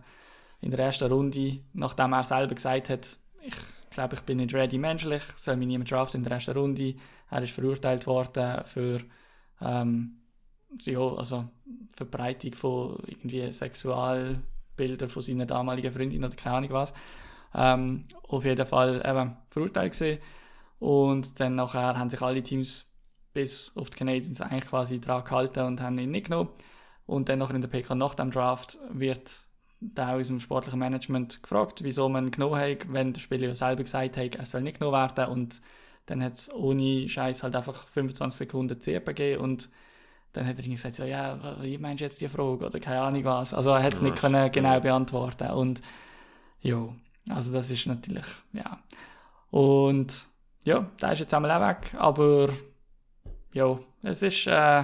[0.62, 3.54] in der ersten Runde, nachdem er selber gesagt hat, ich
[3.92, 6.96] glaube, ich bin nicht ready menschlich, soll mich niemand draften in der ersten Runde.
[7.30, 9.00] Er ist verurteilt worden für
[9.62, 10.18] ähm,
[10.82, 11.46] ja, also
[11.94, 13.52] Verbreitung von irgendwie
[14.76, 16.94] Sexualbildern von seiner damaligen Freundin oder keine Ahnung was.
[17.54, 20.20] Ähm, auf jeden Fall eben verurteilt gesehen.
[20.80, 22.92] Und dann nachher haben sich alle Teams
[23.34, 26.50] bis auf die Canadiens eigentlich quasi dran gehalten und haben ihn nicht genommen.
[27.06, 29.48] Und dann nachher in der PK nach dem Draft wird
[29.80, 33.56] da aus dem sportlichen Management gefragt, wieso man ihn genommen hat, wenn der Spieler ja
[33.56, 35.32] selber gesagt hat, er soll nicht genommen werden.
[35.32, 35.62] Und
[36.08, 39.70] dann hat es ohne Scheiß halt einfach 25 Sekunden CP gegeben und
[40.36, 43.24] dann hat er gesagt, so, ja, wie meinst du jetzt die Frage oder keine Ahnung
[43.24, 43.54] was.
[43.54, 44.22] Also er hat es nicht Was?
[44.22, 44.80] können genau Ja.
[44.80, 45.82] beantworten und
[46.62, 46.88] ja,
[47.30, 48.80] also das ist natürlich, ja.
[49.50, 50.28] Und
[50.66, 52.50] ja, der ist jetzt einmal auch weg, aber
[53.54, 54.84] ja, es ist, äh,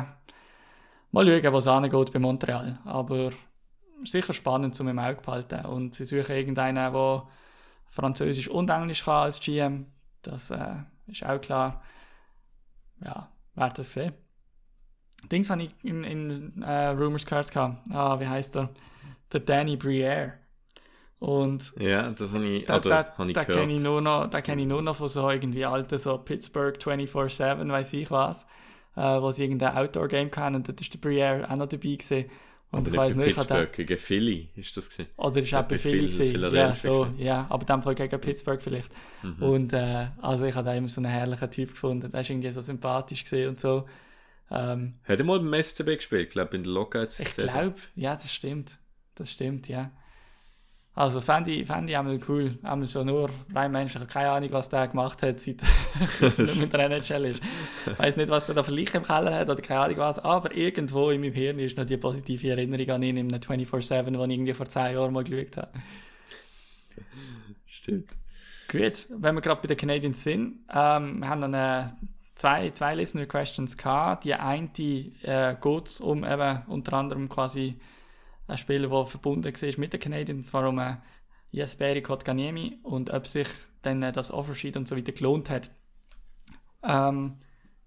[1.12, 3.32] mal schauen, wo es angeht bei Montreal, aber
[4.06, 7.28] sicher spannend zum im Auge behalten und sie suchen irgendeinen, der
[7.90, 9.88] Französisch und Englisch kann als GM,
[10.22, 10.76] das äh,
[11.08, 11.84] ist auch klar.
[13.04, 14.14] Ja, hat das gesehen?
[15.30, 17.52] Dings habe ich in, in äh, Rumors gehört.
[17.52, 17.78] gehabt.
[17.94, 18.70] Ah, wie heißt er?
[19.32, 20.34] Der Danny Briere.
[21.20, 24.42] Und Ja, das habe ich, da, da, habe ich da kenne ich, nur noch- den
[24.42, 28.44] kenne ich nur noch von so irgendwie alten so Pittsburgh 24-7, weiß ich was,
[28.96, 32.26] äh, wo sie irgendein Outdoor-Game hatten und dort ist der Briere auch noch dabei gewesen.
[32.72, 35.10] Und ich Nicht weiß nicht, ich Pittsburgh gegen Philly ist das gewesen.
[35.18, 36.56] oder ist auch bei Philly Phil- gewesen.
[36.56, 38.90] Ja, so, ja, aber dem Fall gegen Pittsburgh vielleicht.
[39.22, 39.44] Mhm.
[39.44, 42.10] Und äh, also ich habe da immer so einen herrlichen Typ gefunden.
[42.12, 43.86] Der ist irgendwie so sympathisch gesehen und so.
[44.52, 47.20] Ähm, Hat er mal beim SCB gespielt, ich glaube in der Lockouts.
[47.20, 48.78] ich glaube, ja, das stimmt.
[49.16, 49.92] Das stimmt, ja.
[50.94, 52.58] Also fände ich, fänd ich einmal cool.
[52.64, 54.06] Einmal so nur rein menschlich.
[54.10, 55.62] Keine Ahnung, was der gemacht hat, seit,
[56.22, 57.42] er mit der NHL ist.
[57.90, 60.20] Ich weiß nicht, was der da für Leichen im Keller hat oder keine Ahnung was.
[60.20, 64.16] Aber irgendwo in meinem Hirn ist noch die positive Erinnerung an ihn im 24-7, den
[64.16, 65.72] ich irgendwie vor 10 Jahren mal geschaut habe.
[67.66, 68.10] Stimmt.
[68.70, 71.88] Gut, wenn wir gerade bei den Canadiens sind, ähm, wir haben dann äh,
[72.42, 74.24] zwei, zwei Listener Questions gehabt.
[74.24, 77.80] Die eine äh, geht um eben unter anderem quasi
[78.48, 80.96] einen Spieler, der verbunden war mit den Canadiens, und zwar um äh,
[81.52, 83.48] Jesperi Kotkaniemi und ob sich
[83.84, 85.70] dann äh, das Offersheet und so weiter gelohnt hat.
[86.82, 87.38] Ähm,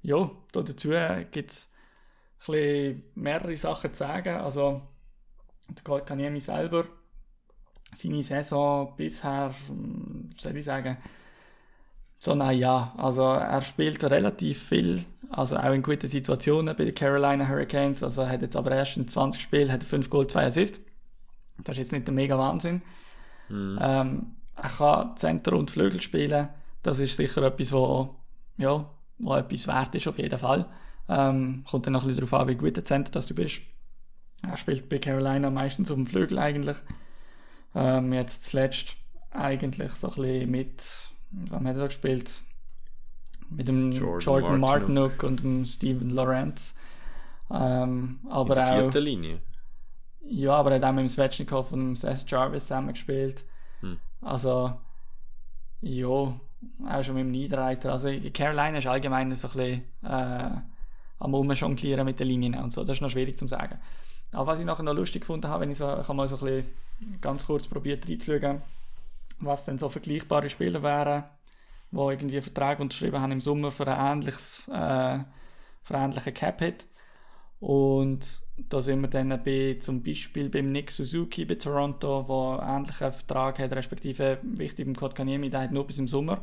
[0.03, 0.91] ja, da dazu
[1.33, 1.71] gibt es
[3.17, 4.37] mehrere Sachen zu sagen.
[4.37, 4.83] Also,
[5.83, 6.87] Kotkaniemi selber
[7.93, 10.97] seine Saison bisher, hm, soll ich sagen,
[12.25, 12.93] so nein, ja.
[12.97, 18.03] Also er spielt relativ viel, also auch in guten Situationen bei den Carolina Hurricanes.
[18.03, 20.81] Also er hat jetzt aber erst in 20 Spielen hat er 5 Goal, 2 Assists.
[21.59, 22.83] Das ist jetzt nicht der mega Wahnsinn.
[23.81, 26.49] Ähm, er kann Center und Flügel spielen.
[26.83, 28.15] Das ist sicher etwas, wo,
[28.57, 30.67] ja, wo etwas wert ist auf jeden Fall.
[31.09, 33.63] Ähm, kommt dann noch ein bisschen darauf an, wie gut der Center das du bist.
[34.43, 36.77] Er spielt bei Carolina meistens auf dem Flügel eigentlich.
[37.75, 38.97] Ähm, jetzt zuletzt
[39.31, 40.85] eigentlich so ein bisschen mit,
[41.51, 42.43] wann hat er da gespielt?
[43.51, 45.23] Mit dem Jordan Jordan, Martinook.
[45.23, 46.75] Und dem Steven Lorenz.
[47.51, 49.41] Ähm, In aber der auch, vierten Linie.
[50.23, 53.45] ja, aber er hat auch mit dem Svechnikov und dem Seth Jarvis zusammengespielt.
[53.81, 53.99] Hm.
[54.23, 54.75] Also,
[55.83, 57.93] ja, auch schon mit dem Niederreiter.
[57.93, 60.51] Also, Carolina ist allgemein so ein bisschen äh,
[61.19, 62.83] am Umjonglieren mit den Linien und so.
[62.83, 63.79] Das ist noch schwierig zu sagen.
[64.33, 66.37] Aber was ich nachher noch lustig gefunden habe, wenn ich so, ich habe mal so
[66.39, 68.63] ein bisschen ganz kurz probiert reinzuschauen,
[69.39, 71.25] was denn so vergleichbare Spieler wären,
[71.91, 75.21] die irgendwie Vertrag unterschrieben haben im Sommer für ein ähnliches, äh,
[75.83, 76.87] für einen ähnlichen Cap-Hit.
[77.61, 82.85] Und da sind wir dann bei, zum Beispiel beim Nick Suzuki bei Toronto, der einen
[82.85, 86.43] ähnlichen Vertrag hat, respektive wichtig beim Kotkaniemi, der hat nur bis im Sommer.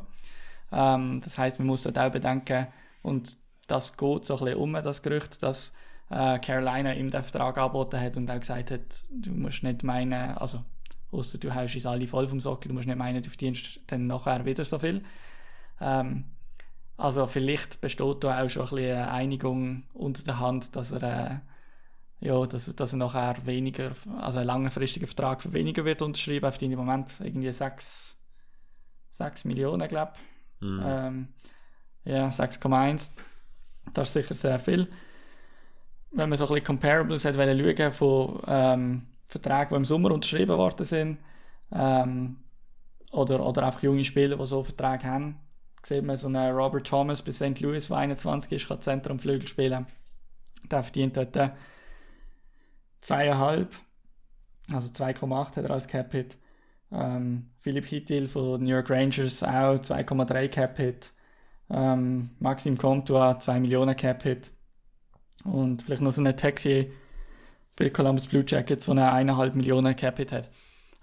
[0.72, 2.66] Ähm, das heißt, man muss dort auch bedenken,
[3.02, 3.36] und
[3.68, 5.72] das geht so ein bisschen um, das Gerücht, dass
[6.10, 10.36] äh, Carolina ihm den Vertrag angeboten hat und auch gesagt hat, du musst nicht meinen,
[10.36, 10.64] also
[11.12, 14.06] außer du hast uns alle voll vom Sockel, du musst nicht meinen, du verdienst dann
[14.06, 15.02] nachher wieder so viel.
[15.80, 16.24] Ähm,
[16.96, 21.02] also vielleicht besteht da auch schon ein bisschen eine Einigung unter der Hand, dass er,
[22.20, 26.46] äh, ja, dass, dass er nachher weniger, also einen langfristigen Vertrag für weniger wird unterschrieben.
[26.46, 28.16] Er verdient im Moment irgendwie 6,
[29.10, 30.66] 6 Millionen, glaube ich.
[30.66, 30.82] Mhm.
[30.84, 31.28] Ähm,
[32.04, 33.10] ja, 6,1.
[33.92, 34.88] Das ist sicher sehr viel.
[36.12, 40.56] Wenn man so ein bisschen Comparables hat schauen von ähm, Verträgen, die im Sommer unterschrieben
[40.58, 41.18] worden sind,
[41.72, 42.38] Ähm,
[43.12, 45.40] oder, oder einfach junge Spieler, die so Verträge haben.
[45.82, 47.60] Sieht man so einen Robert Thomas bei St.
[47.60, 49.86] Louis, der 21 ist, kann Zentrum Flügel spielen.
[50.70, 51.36] Der verdient dort
[53.00, 53.74] zweieinhalb,
[54.72, 56.38] also 2,8 hat er als Cap-Hit.
[56.92, 61.12] Ähm, Philipp Hittil von New York Rangers auch 2,3 Cap-Hit.
[61.70, 64.52] Ähm, Maxim Comtois 2 Millionen Cap-Hit.
[65.44, 66.86] Und vielleicht noch so eine Texier
[67.76, 70.50] bei Columbus Blue Jackets, der eine 1,5 Millionen Cap-Hit hat.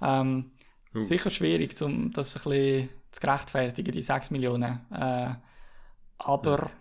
[0.02, 0.52] Ähm,
[0.94, 1.04] Uh.
[1.04, 4.80] Sicher schwierig, um das ein bisschen zu gerechtfertigen, die 6 Millionen.
[4.92, 5.36] Äh,
[6.18, 6.72] aber,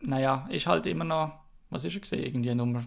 [0.00, 1.38] naja, ist halt immer noch,
[1.70, 2.24] was ist er gesehen?
[2.24, 2.84] Irgendwie Nummer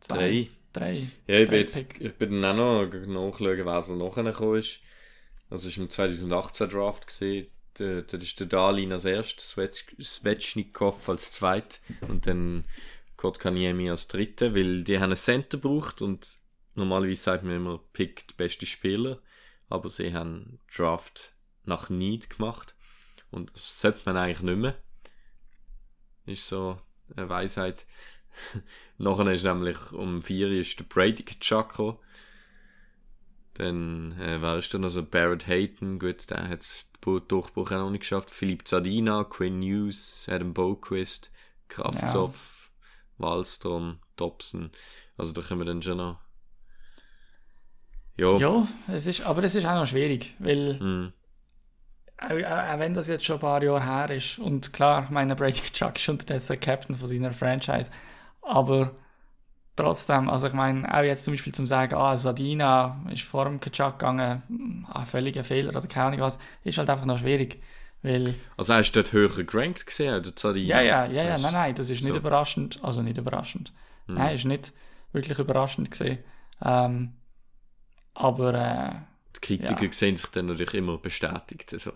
[0.00, 0.16] 2?
[0.16, 0.50] Drei.
[0.72, 0.92] Drei.
[1.26, 2.00] Ja, ich Drei bin, jetzt, Pick.
[2.00, 4.80] ich bin dann auch noch nachschauen, wer so nachher gekommen ist.
[5.50, 7.06] Das war im 2018 Draft.
[7.06, 7.48] Gewesen.
[7.74, 9.56] Da, da ist der Darlin als erstes,
[10.00, 12.64] Svechnikov als zweit und dann
[13.24, 16.36] Kotkaniemi als dritte, weil die haben einen Center gebraucht und
[16.74, 19.18] normalerweise sagt man immer, pickt beste Spieler,
[19.70, 21.32] aber sie haben Draft
[21.64, 22.74] nach Need gemacht
[23.30, 24.76] und das sollte man eigentlich nicht mehr.
[26.26, 26.76] Ist so
[27.16, 27.86] eine Weisheit.
[28.98, 31.96] Nachher ist nämlich um 4 Uhr ist der Brady gekommen.
[33.54, 37.90] Dann, äh, wer ist dann also Barrett Hayton, gut, der hat den Durchbruch auch noch
[37.90, 38.30] nicht geschafft.
[38.30, 41.30] Philipp Zadina, Quinn News, Adam Boquist,
[41.68, 42.53] Kraftsov,
[43.18, 44.70] Wallstrom, Dobson.
[45.16, 46.18] Also da können wir dann schon noch.
[48.16, 48.36] Ja.
[48.36, 51.12] Ja, es ist, aber es ist auch noch schwierig, weil Hm.
[52.18, 55.34] auch, auch, wenn das jetzt schon ein paar Jahre her ist und klar, ich meine,
[55.34, 57.90] Brady Chuck ist unterdessen Captain von seiner Franchise,
[58.42, 58.92] aber
[59.76, 63.60] trotzdem, also ich meine, auch jetzt zum Beispiel zum sagen, ah, Sadina ist vor dem
[63.60, 67.62] Kachak gegangen, ah, völliger Fehler oder keine Ahnung was, ist halt einfach noch schwierig,
[68.04, 70.22] weil, Also hast du dort höher gerankt gesehen,
[70.56, 72.18] ja, ja, ja, ja, nein, nein, das ist nicht so.
[72.18, 73.72] überraschend, also nicht überraschend,
[74.06, 74.14] Hm.
[74.16, 74.72] nein, ist nicht
[75.12, 76.18] wirklich überraschend gesehen,
[76.62, 77.14] ähm,
[78.14, 78.90] aber, äh,
[79.36, 79.92] Die Kritiker Ja.
[79.92, 81.72] sehen sich dann natürlich immer bestätigt.
[81.72, 81.92] Also.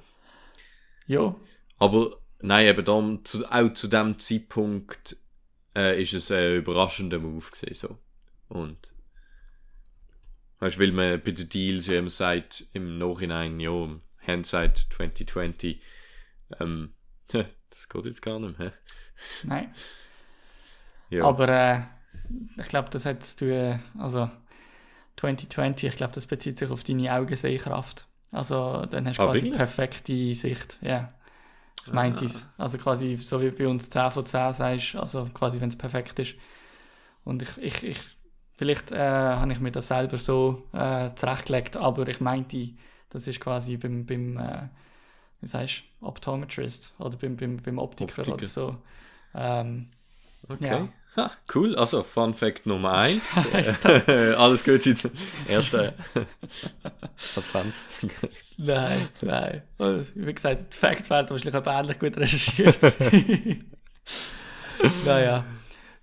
[1.07, 1.35] ja,
[1.79, 5.17] Aber nein, eben dann, zu, auch zu dem Zeitpunkt
[5.77, 7.99] äh, ist es ein überraschender Move gewesen, so.
[8.49, 8.95] Und
[10.61, 13.71] weißt, du, weil man bei den Deals ja immer sagt, im Nachhinein, ja,
[14.29, 15.83] Hindsight 2020,
[16.61, 16.95] ähm,
[17.29, 18.73] das geht jetzt gar nicht mehr.
[19.43, 19.75] nein.
[21.11, 21.81] Ja, Aber äh,
[22.59, 23.05] ich glaube, das
[23.37, 24.31] zu tun, also
[25.17, 28.07] 2020, ich glaube, das bezieht sich auf deine Augensehkraft.
[28.33, 29.53] Also dann hast du Ah, quasi wirklich?
[29.53, 30.79] perfekte Sicht.
[30.83, 31.15] Ja.
[31.87, 32.47] Ich meinte es.
[32.59, 36.19] Also quasi so wie bei uns 10 von 10 sagst, also quasi wenn es perfekt
[36.19, 36.35] ist.
[37.25, 38.01] Und ich, ich, ich
[38.57, 42.71] vielleicht äh, habe ich mir das selber so äh, zurechtgelegt, aber ich meinte,
[43.11, 44.69] das ist quasi beim, beim äh,
[45.41, 48.35] wie sagst du, Optometrist oder beim, beim, beim Optiker, Optiker.
[48.35, 48.77] oder so.
[49.35, 49.89] Ähm,
[50.49, 50.67] okay.
[50.67, 50.89] ja.
[51.17, 53.37] Ha, cool, also Fun Fact Nummer 1.
[54.37, 55.09] Alles gut, jetzt
[55.49, 55.95] erste
[57.37, 57.89] Advents.
[58.57, 59.63] Nein, nein.
[59.79, 62.79] Also, Wie gesagt, die Facts werden wahrscheinlich auch ähnlich gut recherchiert.
[65.05, 65.45] naja.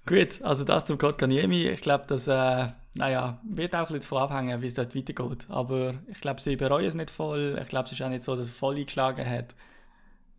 [0.05, 1.67] Gut, also das zum Code Kaniemi.
[1.69, 5.47] Ich glaube, das äh, naja, wird auch ein bisschen davon abhängen, wie es dort weitergeht.
[5.49, 7.59] Aber ich glaube, sie bereuen es nicht voll.
[7.61, 9.55] Ich glaube, es ist auch nicht so, dass es voll eingeschlagen hat.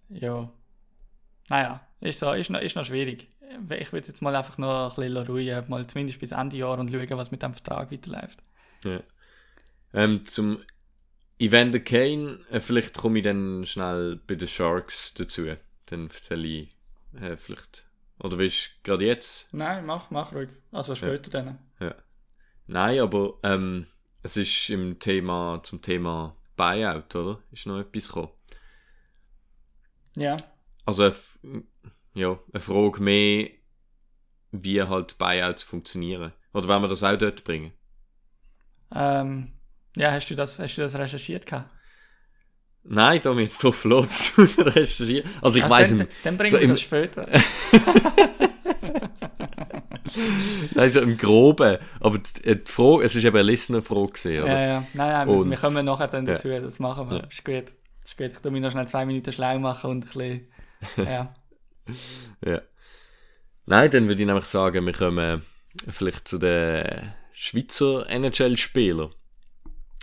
[0.09, 0.51] Ja.
[1.49, 3.29] Naja, ist, so, ist, noch, ist noch schwierig.
[3.79, 6.91] Ich würde jetzt mal einfach noch ein bisschen ruhigen, mal zumindest bis Ende Jahr und
[6.91, 8.43] schauen, was mit dem Vertrag weiterläuft.
[8.85, 9.01] Ja.
[9.93, 10.59] Ähm, zum
[11.39, 15.47] Evander Kane, äh, vielleicht komme ich dann schnell bei den Sharks dazu.
[15.87, 16.77] Dann erzähle ich
[17.21, 17.85] äh, vielleicht.
[18.19, 19.53] Oder willst du gerade jetzt?
[19.53, 20.49] Nein, mach, mach ruhig.
[20.73, 21.59] Also später dann.
[22.67, 23.87] Nein, aber ähm,
[24.23, 27.39] es ist im Thema, zum Thema Buyout, oder?
[27.53, 28.31] Ist noch etwas gekommen?
[30.17, 30.37] Ja.
[30.85, 31.63] Also, eine
[32.15, 33.51] ja, eine Frage mehr,
[34.51, 36.33] wie halt Buyouts funktionieren.
[36.55, 37.73] Oder wollen wir das auch dort bringen?
[38.95, 39.53] Ähm,
[39.97, 41.71] ja, hast du das, hast du das recherchiert gehabt?
[42.85, 45.31] Nein, da haben wir jetzt drauf los recherchieren.
[45.43, 47.29] Also, ich Also weiss dann, im, dann bringen so wir das später.
[50.75, 51.79] also im Groben.
[52.01, 54.81] Aber die, die Frage, es ist eben eine Listener-Frage ja, ja.
[54.81, 56.35] Nein, nein, wir, Und- wir kommen nachher dann ja.
[56.35, 56.49] dazu.
[56.49, 57.19] Das machen wir.
[57.19, 57.25] Ja.
[57.25, 57.65] Ist gut.
[58.05, 58.33] Ist gut.
[58.33, 60.49] Ich tu mich noch schnell zwei Minuten schlau machen und ein bisschen.
[60.97, 61.35] Ja.
[62.45, 62.61] Ja.
[63.67, 65.43] Nein, dann würde ich nämlich sagen, wir kommen
[65.89, 69.11] vielleicht zu den Schweizer NHL-Spielern.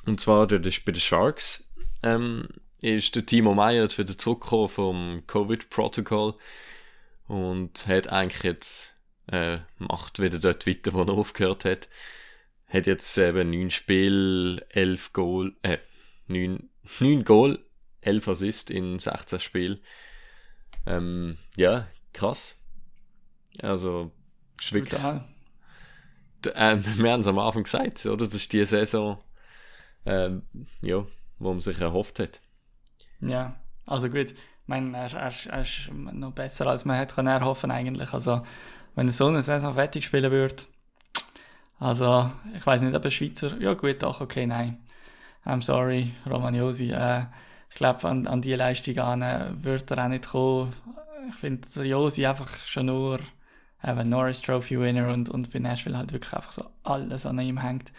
[0.05, 1.63] Und zwar bei den Sharks
[2.03, 2.47] ähm,
[2.80, 6.34] ist der Timo Meyer jetzt wieder zurückgekommen vom Covid-Protokoll
[7.28, 8.92] und hat eigentlich jetzt
[9.28, 11.89] äh, macht wieder dort weiter, wo er aufgehört hat.
[12.67, 15.78] Hat jetzt eben 9 Spiel, 11 Goal, äh,
[16.28, 16.69] 9,
[16.99, 17.59] 9 Goal,
[18.01, 19.80] 11 Assist in 16 Spielen.
[20.86, 22.59] Ähm, ja, krass.
[23.61, 24.11] Also.
[26.43, 28.26] D- ähm, wir haben es am Anfang gesagt, oder?
[28.26, 29.24] Das ist die Saison,
[30.05, 30.43] ähm,
[30.82, 31.05] ja,
[31.39, 32.41] wo man sich erhofft hat.
[33.21, 33.55] Ja,
[33.86, 34.32] also gut.
[34.32, 38.13] Ich meine, er, er, er ist noch besser, als man hätte können erhoffen eigentlich.
[38.13, 38.43] Also,
[38.95, 40.63] wenn er so eine Saison fertig spielen würde,
[41.79, 44.77] also, ich weiß nicht, ob ein Schweizer, ja gut, doch, okay, nein.
[45.45, 46.91] I'm sorry, Romagnosi.
[46.91, 47.25] Äh,
[47.69, 50.71] ich glaube, an, an die Leistung an äh, würde er auch nicht kommen.
[51.29, 53.19] Ich finde, Josi einfach schon nur
[53.83, 57.61] eben Norris Trophy Winner und, und bei Nashville halt wirklich einfach so alles an ihm
[57.61, 57.91] hängt.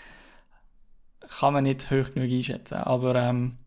[1.38, 3.58] Kann man nicht hoch genug einschätzen, aber ähm,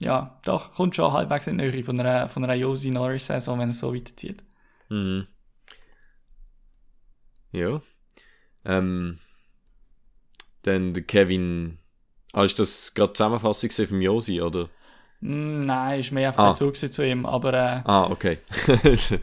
[0.00, 3.58] ja, doch, kommt schon halbwegs in die Nähe von einer, von einer Josi Norris Saison,
[3.58, 4.44] wenn er so weiterzieht.
[4.88, 5.26] Mhm.
[7.52, 7.82] Ja.
[8.64, 9.18] Ähm,
[10.62, 11.78] dann der Kevin.
[12.32, 14.70] Ah, ist das gerade Zusammenfassung vom Josi, oder?
[15.20, 16.50] Mm, nein, ist mehr einfach Ah.
[16.50, 18.38] Bezug zu ihm, aber äh, Ah, okay.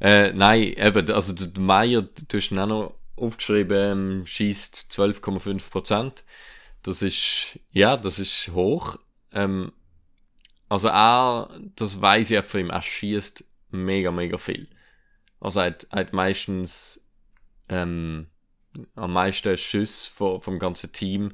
[0.00, 4.92] äh, nein, eben, also der der Meier, du hast ihn auch noch aufgeschrieben, ähm, schießt
[4.92, 6.22] 12,5%.
[6.82, 8.98] Das ist, ja, das ist hoch.
[9.32, 9.72] Ähm,
[10.68, 14.68] also er, das weiß ich auch von ihm, er schießt mega, mega viel.
[15.40, 17.05] Also er hat, er hat meistens
[17.68, 18.28] ähm,
[18.94, 21.32] am meisten Schüsse vom, vom ganzen Team.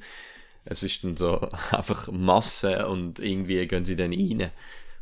[0.65, 1.41] Es ist dann so
[1.73, 4.51] einfach Masse und irgendwie gehen sie dann rein.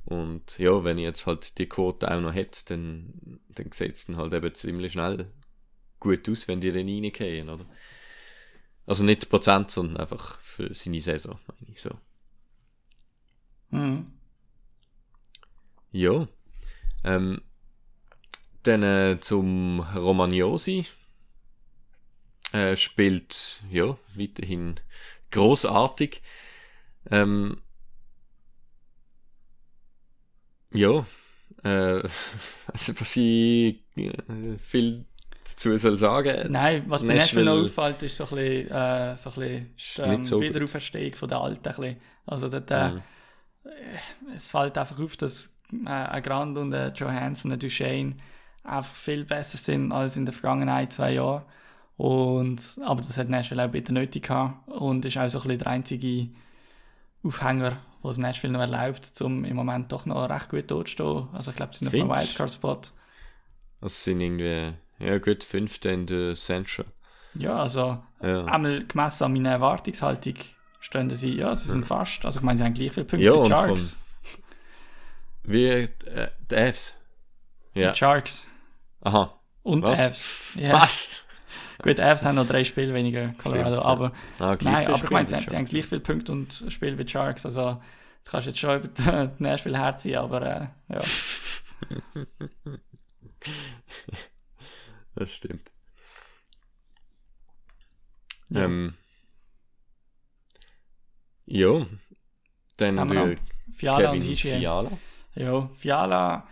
[0.06, 4.06] Und ja, wenn ich jetzt halt die Quote auch noch hätte, dann, dann sieht es
[4.06, 5.26] dann halt eben ziemlich schnell
[6.00, 7.66] gut aus, wenn die dann reingehen, oder?
[8.86, 11.90] Also nicht Prozent, sondern einfach für seine Saison, meine ich so.
[13.72, 14.00] hm,
[15.92, 16.26] Ja.
[17.04, 17.42] Ähm,
[18.62, 20.86] dann äh, zum Romagnosi.
[22.52, 24.80] Äh, spielt, ja, weiterhin
[25.30, 26.22] großartig.
[27.10, 27.60] Ähm,
[30.72, 31.04] ja,
[31.64, 32.02] äh,
[32.72, 35.04] also was ich äh, viel
[35.44, 36.52] dazu soll sagen.
[36.52, 39.74] Nein, was bei Nashville noch Nashville- auffällt, ist so ein bisschen, äh, so ein bisschen
[39.96, 40.40] die Nicht ähm, so.
[40.40, 41.68] Wiederauferstehung von der Alten.
[41.68, 41.96] Ein bisschen.
[42.26, 43.02] Also dort, äh, Mhm.
[44.34, 48.16] es fällt einfach auf, dass äh, ein Grand und ein Johansson, ein Duchesne
[48.62, 51.44] einfach viel besser sind als in den vergangenen zwei Jahren.
[52.00, 55.58] Und, aber das hat Nashville auch bitte nötig gehabt und ist auch so ein bisschen
[55.58, 56.28] der einzige
[57.22, 61.28] Aufhänger, was Nashville noch erlaubt, um im Moment doch noch recht gut dort zu stehen.
[61.34, 62.28] Also ich glaube, sie sind auf einem Findest?
[62.30, 62.80] Wildcard-Spot.
[63.82, 66.86] Das sind irgendwie, ja gut, fünfte in der Central.
[67.34, 68.46] Ja, also Ja.
[68.46, 70.36] einmal gemessen an meiner Erwartungshaltung
[70.80, 73.32] stehen sie, ja, sie sind fast, also ich meine, sie haben gleich viele Punkte Ja,
[73.32, 73.98] die und Sharks.
[75.42, 75.90] Wie, äh,
[76.50, 76.94] die Avs.
[77.74, 77.90] Ja.
[77.92, 78.48] Die Sharks
[79.02, 79.38] Aha.
[79.62, 79.98] und Was?
[79.98, 80.32] die Avs.
[80.54, 80.72] Ja.
[80.80, 81.08] Was?
[81.82, 83.88] Gut, Avs haben noch drei Spiele weniger, Colorado, Stimmt, ja.
[83.90, 86.64] aber Ah, gleich nein, aber ich meine, sie, haben- die haben gleich viele Punkte und
[86.68, 87.80] Spiele wie die Sharks, also
[88.24, 91.00] du kannst jetzt schon über die Nashville herziehen, aber äh, ja.
[95.14, 95.70] Das stimmt.
[98.50, 98.64] Ja.
[98.64, 98.94] Ähm,
[101.46, 101.86] ja.
[102.76, 103.28] Dann noch?
[103.74, 104.58] Fiala und Kevin Hygien.
[104.60, 104.90] Fiala.
[105.34, 106.46] Ja, Fiala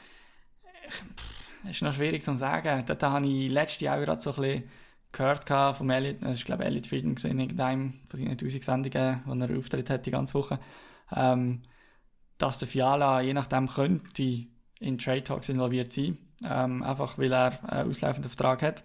[1.69, 2.85] ist noch schwierig zu sagen.
[2.87, 4.71] Dort habe ich letztes Jahr gerade so ein bisschen
[5.13, 9.23] gehört vom Elliot, das ist glaube Elliot Friedman gewesen, in irgendeinem von seinen 1000 Sendungen,
[9.25, 10.59] wo er Auftritt hat die ganze Woche,
[11.15, 11.63] ähm,
[12.39, 14.47] dass der Fiala je nachdem könnte
[14.81, 18.85] in Trade Talks involviert sein, ähm, einfach weil er einen auslaufenden Vertrag hat.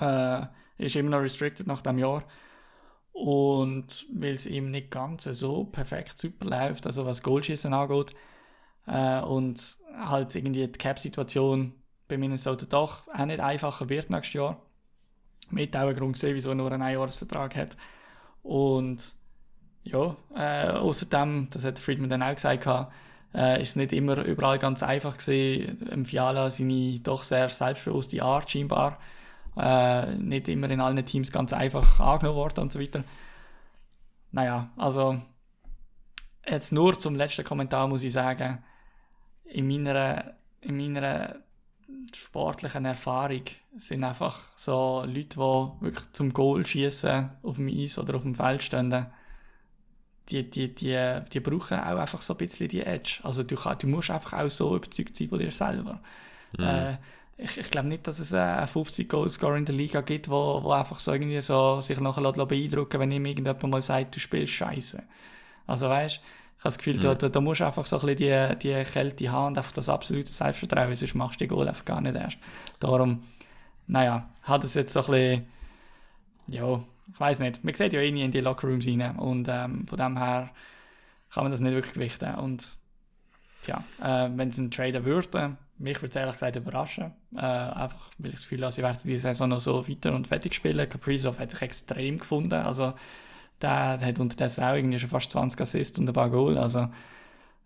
[0.00, 0.46] Äh,
[0.78, 2.24] ist immer noch restricted nach dem Jahr.
[3.12, 8.14] Und weil es ihm nicht ganz so perfekt super läuft, also was Goalschießen angeht,
[8.86, 11.74] äh, und halt irgendwie die Cap-Situation
[12.06, 14.62] bei Minnesota doch auch nicht einfacher wird nächstes Jahr.
[15.50, 17.76] Mit auch ein Grund gesehen, wieso er nur einen Einjahresvertrag hat.
[18.42, 19.14] Und
[19.84, 22.66] ja, äh, außerdem, das hat Friedman dann auch gesagt,
[23.34, 28.50] äh, ist es nicht immer überall ganz einfach gewesen, Fiala seine doch sehr selbstbewusste Art
[28.50, 28.98] scheinbar
[29.58, 33.04] äh, nicht immer in allen Teams ganz einfach angenommen worden und so weiter.
[34.30, 35.20] Naja, also
[36.46, 38.62] jetzt nur zum letzten Kommentar muss ich sagen,
[39.44, 41.36] in meiner, in meiner
[42.14, 43.42] sportlichen Erfahrung
[43.78, 45.38] sind einfach so Leute, die
[45.84, 49.06] wirklich zum Goal schießen auf dem Eis oder auf dem Feld stehen,
[50.28, 53.20] die, die, die, die brauchen auch einfach so ein bisschen die Edge.
[53.22, 56.00] Also du, kann, du musst einfach auch so überzeugt sein von dir selber.
[56.58, 56.96] Äh,
[57.38, 60.72] ich, ich glaube nicht, dass es einen 50 Goalscorer in der Liga gibt, wo, wo
[60.72, 64.52] einfach so irgendwie so sich nachher lässt beeindrucken wenn ihm irgendjemand mal sagt, du spielst
[64.52, 65.02] scheiße.
[65.66, 66.20] Also weißt
[66.58, 68.84] ich habe das Gefühl, da, da, da musst du einfach so ein bisschen die, die
[68.84, 72.16] Kälte haben und einfach das absolute Selbstvertrauen, sonst machst du die Goal einfach gar nicht
[72.16, 72.38] erst.
[72.80, 73.22] Darum,
[73.88, 75.46] naja, hat es jetzt so ein bisschen,
[76.48, 76.80] ja,
[77.12, 79.98] ich weiß nicht, man sieht ja eh nie in die Lockerrooms rein und ähm, von
[79.98, 80.50] dem her
[81.30, 82.68] kann man das nicht wirklich gewichten und
[83.62, 88.10] tja, äh, wenn es ein Trader würde, mich würde es ehrlich gesagt überraschen, äh, einfach
[88.18, 90.88] weil ich das Gefühl habe, sie werden die Saison noch so weiter und fertig spielen.
[90.88, 92.94] Kaprizov hat sich extrem gefunden, also
[93.60, 96.58] der hat unterdessen auch irgendwie schon fast 20 Assists und ein paar Goal.
[96.58, 96.88] Also,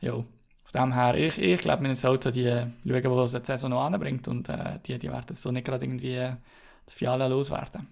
[0.00, 0.24] ja,
[0.72, 4.26] von dem her, ich, ich glaube, Minnesota, die schauen, wo es die Saison noch anbringt
[4.28, 6.32] und äh, die, die werden so nicht gerade irgendwie
[6.88, 7.88] die Fiala loswerden.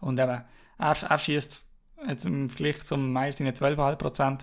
[0.00, 0.42] Und eben,
[0.78, 1.66] er, er schießt
[2.08, 4.40] jetzt im Vergleich zum Meier seine 12,5%,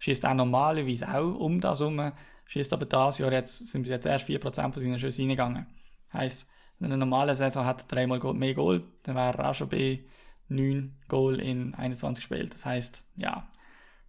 [0.00, 2.12] schießt auch normalerweise auch um das herum,
[2.46, 5.66] schießt aber das Jahr jetzt, sind jetzt erst 4% von seinen Schüssen reingegangen.
[6.12, 6.48] Heißt,
[6.80, 10.00] in einer normalen Saison hat er dreimal mehr Goal, dann wäre er auch schon bei
[10.48, 12.50] 9 Goal in 21 Spielen.
[12.50, 13.48] Das heißt, ja,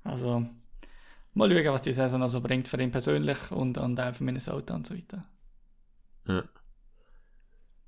[0.03, 0.47] also
[1.33, 4.23] mal schauen, was die Saison noch so bringt für ihn persönlich und, und auch für
[4.23, 5.25] Minnesota und so weiter.
[6.27, 6.43] Ja.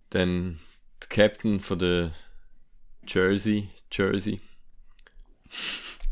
[0.09, 0.59] Dann
[1.01, 2.11] der Captain von der
[3.07, 4.39] Jersey, Jersey.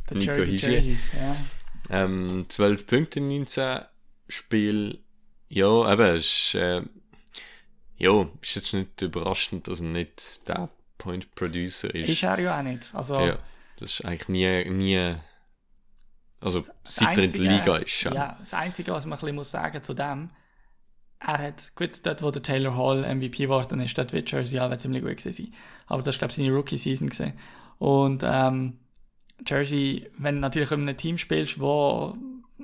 [0.09, 0.71] Der Nico Jersey.
[0.71, 1.35] Jerseys, ja.
[1.89, 3.81] Ähm, 12 Punkte in 19
[4.27, 4.99] Spiel.
[5.49, 6.81] Ja, eben, es ist, äh,
[7.97, 12.09] ja, ist jetzt nicht überraschend, dass er nicht der Point Producer ist.
[12.09, 12.93] Ist er ja auch nicht.
[12.93, 13.39] Also, ja,
[13.77, 15.15] das ist eigentlich nie, nie,
[16.41, 18.01] also seit er in der Liga ist.
[18.03, 18.13] Ja.
[18.13, 20.29] Ja, das Einzige, was man ein muss sagen zu dem,
[21.19, 24.77] er hat, gut, dort wo der Taylor Hall MVP geworden ist, dort wird Jersey alle
[24.77, 25.53] ziemlich gut gewesen.
[25.85, 27.33] Aber das war, glaube ich, seine Rookie-Season gesehen.
[27.77, 28.79] Und ähm,
[29.45, 32.15] Jersey, wenn du natürlich in einem Team spielst, wo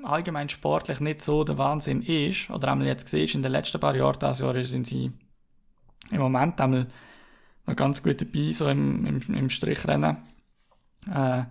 [0.04, 3.96] allgemein sportlich nicht so der Wahnsinn ist, oder einmal jetzt gesehen in den letzten paar
[3.96, 5.12] Jahren, dieses Jahr sind sie
[6.10, 6.88] im Moment einmal
[7.68, 10.18] noch ganz gut dabei, so im, im, im Strichrennen.
[11.14, 11.44] Äh,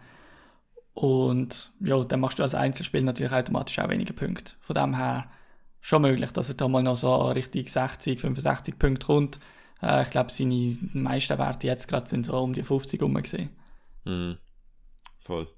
[0.96, 4.54] und ja, dann machst du als Einzelspiel natürlich automatisch auch weniger Punkte.
[4.60, 5.26] Von dem her
[5.82, 9.38] schon möglich, dass er da mal noch so richtig 60, 65 Punkte kommt.
[9.82, 13.50] Äh, ich glaube, seine meisten Werte jetzt gerade sind so um die 50 rum gesehen.
[14.04, 14.38] Mhm.
[15.20, 15.48] Voll.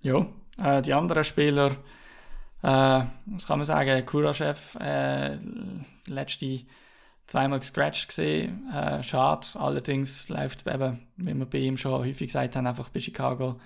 [0.00, 0.26] Ja,
[0.56, 1.72] äh, die anderen Spieler,
[2.62, 5.36] äh, was kann man sagen, Kurachev, äh,
[6.06, 6.60] letzte
[7.26, 12.56] zweimal gescratcht gesehen, äh, schade, allerdings läuft eben, wie wir bei ihm schon häufig gesagt
[12.56, 13.56] haben, einfach bei Chicago,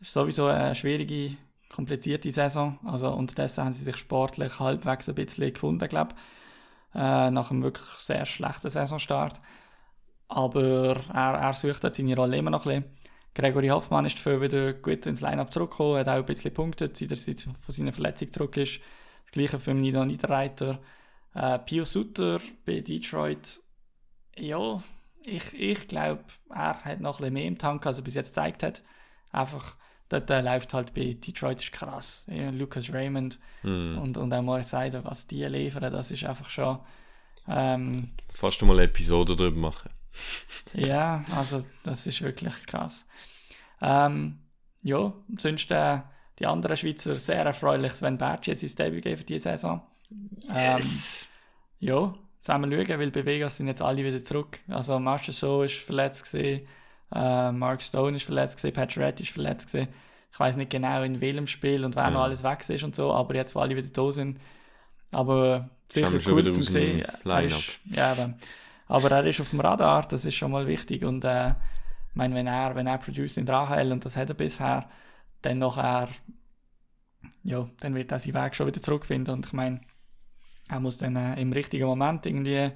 [0.00, 1.36] ist sowieso eine schwierige,
[1.68, 7.30] komplizierte Saison, also unterdessen haben sie sich sportlich halbwegs ein bisschen gefunden, glaube ich, äh,
[7.30, 9.40] nach einem wirklich sehr schlechten Saisonstart,
[10.28, 12.98] aber er, er sucht seine Rolle immer noch ein bisschen.
[13.34, 17.28] Gregory Hoffmann ist dafür wieder gut ins Line-Up zurückgekommen, hat auch ein bisschen punktet, seit
[17.28, 18.80] er von seiner Verletzung zurück ist.
[19.26, 20.80] Das gleiche für Nino Niederreiter.
[21.38, 23.60] Äh, Pio Sutter bei Detroit,
[24.36, 24.82] ja,
[25.24, 28.30] ich, ich glaube, er hat noch ein bisschen mehr im Tank, als er bis jetzt
[28.30, 28.82] gezeigt hat.
[29.30, 29.76] Einfach,
[30.08, 32.26] dort äh, läuft halt bei Detroit ist krass.
[32.28, 33.98] Ja, Lucas Raymond Mhm.
[33.98, 36.80] und, und auch Morris Seider, was die liefern, das ist einfach schon...
[37.46, 39.90] Ähm, Fast mal eine Episode darüber machen.
[40.74, 43.06] ja, also das ist wirklich krass.
[43.80, 44.40] Ähm,
[44.82, 46.00] ja, sonst äh,
[46.40, 49.82] die anderen Schweizer sehr erfreulich, Sven Bertsch jetzt sein Debüt gegeben für diese Saison.
[50.50, 50.82] Ähm,
[51.80, 52.14] ja,
[52.46, 54.60] wir schauen, weil bei Vegas sind jetzt alle wieder zurück.
[54.68, 56.66] Also Master So ist verletzt gewesen,
[57.14, 59.88] äh, Mark Stone ist verletzt gewesen, Pat Red ist verletzt gewesen.
[60.32, 62.14] Ich weiß nicht genau in welchem Spiel und wer Mhm.
[62.14, 64.38] noch alles weg ist und so, aber jetzt, wo alle wieder da sind.
[65.12, 67.04] Aber sicher cool zu sehen.
[67.28, 68.14] Er ist, ja,
[68.86, 72.34] aber er ist auf dem Radar, das ist schon mal wichtig und äh, ich meine,
[72.34, 74.88] wenn er, wenn er produced in der AHL und das hat er bisher,
[75.42, 76.08] dann nachher,
[77.42, 79.80] ja, dann wird er seinen Weg schon wieder zurückfinden und ich meine,
[80.68, 82.70] er muss dann äh, im richtigen Moment irgendwie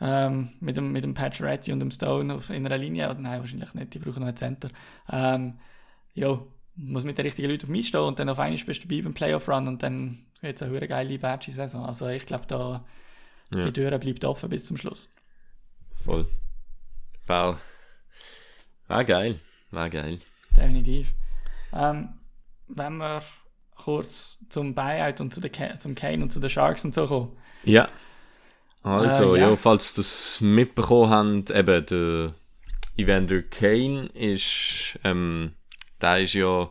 [0.00, 3.18] ähm, mit dem, mit dem Patch Ratty und dem Stone auf, in einer Linie, oder
[3.18, 4.68] nein, wahrscheinlich nicht, die brauchen noch einen Center,
[5.10, 5.54] ähm,
[6.14, 6.40] ja,
[6.76, 9.02] muss mit den richtigen Leuten auf mich stehen und dann auf einmal bist du dabei
[9.02, 11.84] beim Playoff-Run und dann wird es eine hure geile Badge-Saison.
[11.84, 12.84] Also ich glaube, da
[13.52, 13.64] Ja.
[13.64, 15.08] die Tür bleibt offen bis zum Schluss.
[16.04, 16.28] Voll.
[17.26, 17.58] War,
[18.86, 19.40] war geil.
[19.72, 20.20] War geil.
[20.56, 21.12] Definitiv.
[21.72, 22.10] Ähm,
[22.68, 23.22] wenn wir
[23.78, 27.36] kurz zum Buyout und zu der zum Kane und zu den Sharks und so kommen.
[27.64, 27.88] Ja.
[28.82, 29.50] Also, Äh, ja.
[29.50, 29.56] ja.
[29.56, 31.10] falls das mitbekommen
[31.46, 32.34] habt, eben der
[32.96, 35.52] Evander Kane ist, ähm,
[36.00, 36.70] der ist ja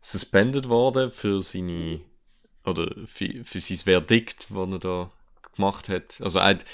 [0.00, 2.00] suspended worden für seine,
[2.64, 5.10] oder für, für sein Verdikt, das er da
[5.54, 6.20] gemacht hat.
[6.22, 6.64] Also, er hat,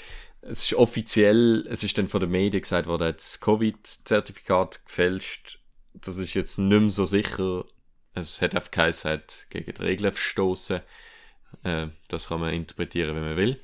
[0.41, 4.85] es ist offiziell, es ist dann von den Medien gesagt worden, er hat das Covid-Zertifikat
[4.85, 5.59] gefälscht.
[5.93, 7.65] Das ist jetzt nicht mehr so sicher.
[8.15, 10.81] Es hat geheißen, er hat gegen die Regeln verstoßen.
[11.63, 13.61] Äh, das kann man interpretieren, wenn man will.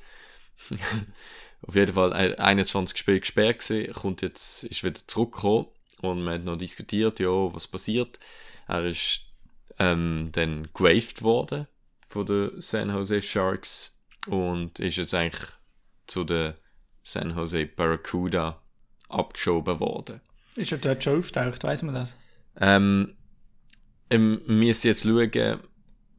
[1.66, 5.66] Auf jeden Fall ein- 21 Spiele gesperrt gewesen, kommt jetzt, ist wieder zurückgekommen
[6.00, 8.18] und man hat noch diskutiert, ja, was passiert.
[8.66, 9.26] Er ist
[9.78, 11.68] ähm, dann gewaved worden
[12.08, 13.96] von den San Jose Sharks
[14.26, 15.50] und ist jetzt eigentlich
[16.06, 16.54] zu den
[17.04, 18.60] San Jose Barracuda
[19.08, 20.20] abgeschoben worden.
[20.56, 22.16] Ist er dort schon auftaucht, weiß man das?
[22.60, 23.14] Ähm,
[24.14, 25.30] ähm, müssen jetzt schauen,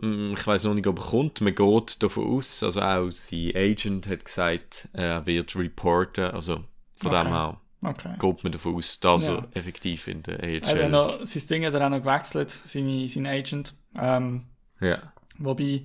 [0.01, 1.41] ähm, ich weiß noch nicht, ob er kommt.
[1.41, 6.63] Man geht davon aus, also auch sein Agent hat gesagt, er wird reporten, also
[6.95, 7.23] von Okay.
[7.23, 8.13] dem her Okay.
[8.19, 9.35] geht man davon aus, dass Ja.
[9.35, 10.89] er effektiv in der Er AHL.
[10.89, 13.73] noch, sein Ding hat er auch noch gewechselt, seine, sein Agent.
[13.99, 14.43] Ähm,
[14.79, 15.13] Ja.
[15.37, 15.83] wobei,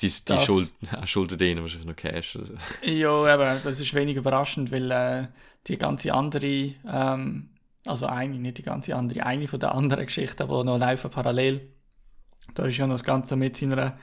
[0.00, 2.36] Die, die Das- Schuld, er schuldet ihnen wahrscheinlich noch Cash.
[2.36, 2.54] Also.
[2.82, 5.26] ja, eben, das ist wenig überraschend, weil äh,
[5.66, 7.50] die ganze andere, ähm,
[7.86, 11.72] also eine, nicht die ganze andere, eine von den anderen Geschichten, die noch laufen parallel,
[12.54, 13.98] da ist ja noch das Ganze mit seiner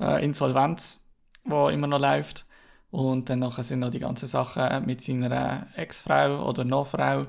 [0.00, 1.04] äh, Insolvenz,
[1.44, 2.46] die immer noch läuft.
[2.90, 7.22] Und dann nachher sind noch die ganzen Sachen mit seiner Ex-Frau oder Noch-Frau,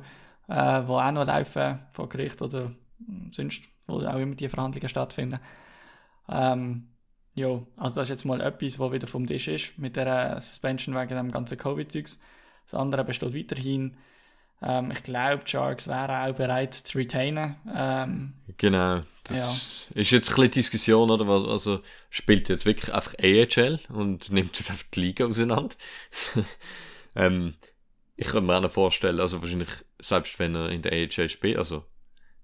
[0.48, 4.90] äh, die auch noch laufen vor Gericht oder mm, sonst, wo auch immer die Verhandlungen
[4.90, 5.40] stattfinden.
[6.30, 6.90] Ähm,
[7.36, 10.96] ja, also das ist jetzt mal etwas, was wieder vom Tisch ist, mit der Suspension
[10.96, 12.20] wegen dem ganzen Covid-Zeugs.
[12.66, 13.98] Das andere besteht weiterhin.
[14.62, 17.56] Ähm, ich glaube, die Sharks wären auch bereit zu retainen.
[17.74, 19.04] Ähm, Genau.
[19.24, 21.28] Das ist jetzt ein bisschen Diskussion, oder?
[21.28, 25.76] Was, also spielt jetzt wirklich einfach AHL und nimmt jetzt einfach die Liga auseinander.
[27.16, 27.56] ähm,
[28.16, 31.58] ich kann mir auch noch vorstellen, also wahrscheinlich, selbst wenn er in der AHL spielt,
[31.58, 31.86] also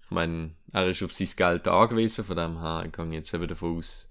[0.04, 3.48] ich meine, er ist auf sein Geld angewiesen, von dem her gehe ich jetzt eben
[3.48, 4.10] davon aus,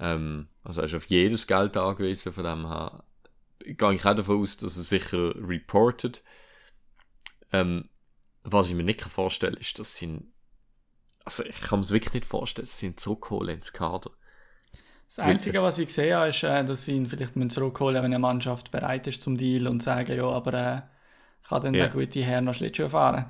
[0.00, 3.04] ähm, also er ist auf jedes Geld angewiesen, von dem her
[3.60, 6.22] gehe ich auch davon aus, dass er sicher reportet.
[7.52, 7.88] Ähm,
[8.44, 10.20] was ich mir nicht vorstellen kann, ist, dass sie
[11.24, 14.10] also ich kann mir es wirklich nicht vorstellen, sie sind zurückholen ins Kader.
[15.08, 18.04] das Einzige, was ich gesehen habe, ist, äh, dass sie ihn vielleicht müssen zurückholen wenn
[18.06, 20.82] eine Mannschaft bereit ist zum Deal und sagen, ja, aber äh,
[21.48, 21.86] kann dann Ja.
[21.86, 23.26] der gute Herr noch Schlittschuh fahren.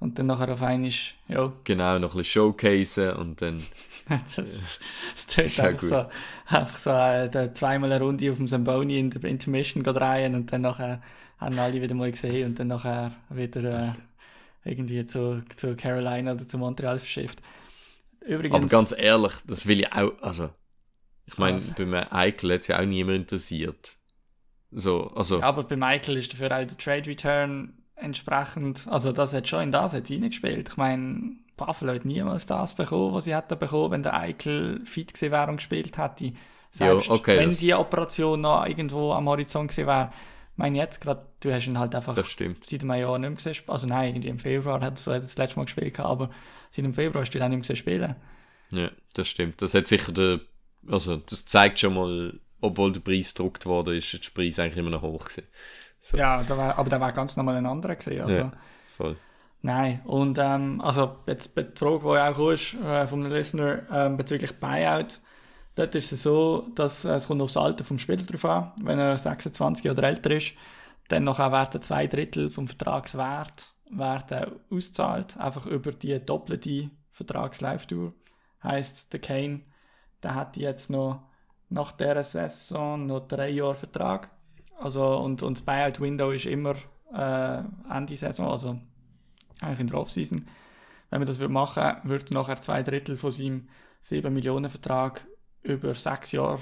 [0.00, 0.90] Und dann nachher auf einmal,
[1.26, 3.64] ja, Genau, noch ein bisschen showcasen und dann,
[4.08, 4.80] das, ist-
[5.14, 5.90] das Ist einfach gut.
[5.90, 6.06] so,
[6.46, 10.62] einfach so äh, zweimal eine Runde auf dem Zamboni in der Intermission rein und dann
[10.62, 11.02] nachher
[11.38, 13.92] haben alle wieder mal gesehen und dann nachher wieder äh,
[14.64, 17.40] irgendwie zu, zu Carolina oder zu Montreal verschifft.
[18.26, 20.50] Übrigens, aber ganz ehrlich, das will ich auch, also,
[21.26, 21.70] ich meine, Was?
[21.70, 23.96] bei mir Eichel hat es ja auch niemand interessiert.
[24.70, 29.32] So, also, Ja, aber bei Michael ist dafür auch der Trade Return entsprechend, also das
[29.32, 30.68] hat schon in das jetzt reingespielt.
[30.68, 35.14] Ich meine, Buffalo hat niemals das bekommen, was sie hätten bekommen, wenn der Eichel fit
[35.14, 36.32] gewesen wäre und gespielt hätte.
[36.70, 40.10] Selbst okay, wenn die Operation noch irgendwo am Horizont gewesen wäre.
[40.58, 42.66] Ich meine jetzt gerade, du hast ihn halt einfach das stimmt.
[42.66, 43.64] seit einem Jahr nicht mehr gesehen.
[43.68, 46.30] Also nein, irgendwie im Februar hat er das letzte Mal gespielt, gehabt, aber
[46.72, 48.16] seit dem Februar hast du ihn auch nicht mehr gesehen spielen.
[48.72, 49.62] Ja, das stimmt.
[49.62, 50.40] Das hat sicher der,
[50.88, 54.78] also, das zeigt schon mal, obwohl der Preis gedruckt worden ist, ist der Preis eigentlich
[54.78, 55.48] immer noch hoch gewesen.
[56.00, 56.16] So.
[56.16, 58.20] Ja, da war, aber der war ganz normal ein anderer gewesen.
[58.20, 58.40] Also.
[58.40, 58.52] Ja.
[58.96, 59.16] Voll.
[59.62, 64.16] Nein, und ähm, also jetzt die Frage, die auch ist, äh, von einem Listener ähm,
[64.16, 65.20] bezüglich Buyout,
[65.78, 68.72] dort ist es so, dass äh, es kommt aufs Alter vom Spieler drauf an.
[68.82, 70.54] Wenn er 26 oder älter ist,
[71.08, 78.12] dann nachher werden zwei Drittel vom Vertragswert werden ausgezahlt, einfach über die doppelte Vertragslaufdauer.
[78.62, 79.62] Heißt, der Kane,
[80.22, 81.22] der hat jetzt noch
[81.70, 84.30] nach dieser Saison noch drei Jahre Vertrag.
[84.78, 86.74] Also, und, und das Buyout-Window ist immer
[87.14, 88.78] äh, Ende Saison, also
[89.60, 90.44] eigentlich in der Offseason.
[91.10, 93.68] Wenn man das machen würde, würde nachher zwei Drittel von seinem
[94.02, 95.26] 7 Millionen Vertrag
[95.62, 96.60] über sechs Jahre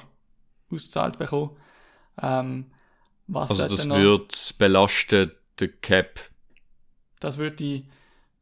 [0.71, 1.57] ausgezahlt bekommen.
[2.21, 2.67] Ähm,
[3.27, 6.21] was Also, das noch- wird belasten, der Cap.
[7.21, 7.89] das würde die,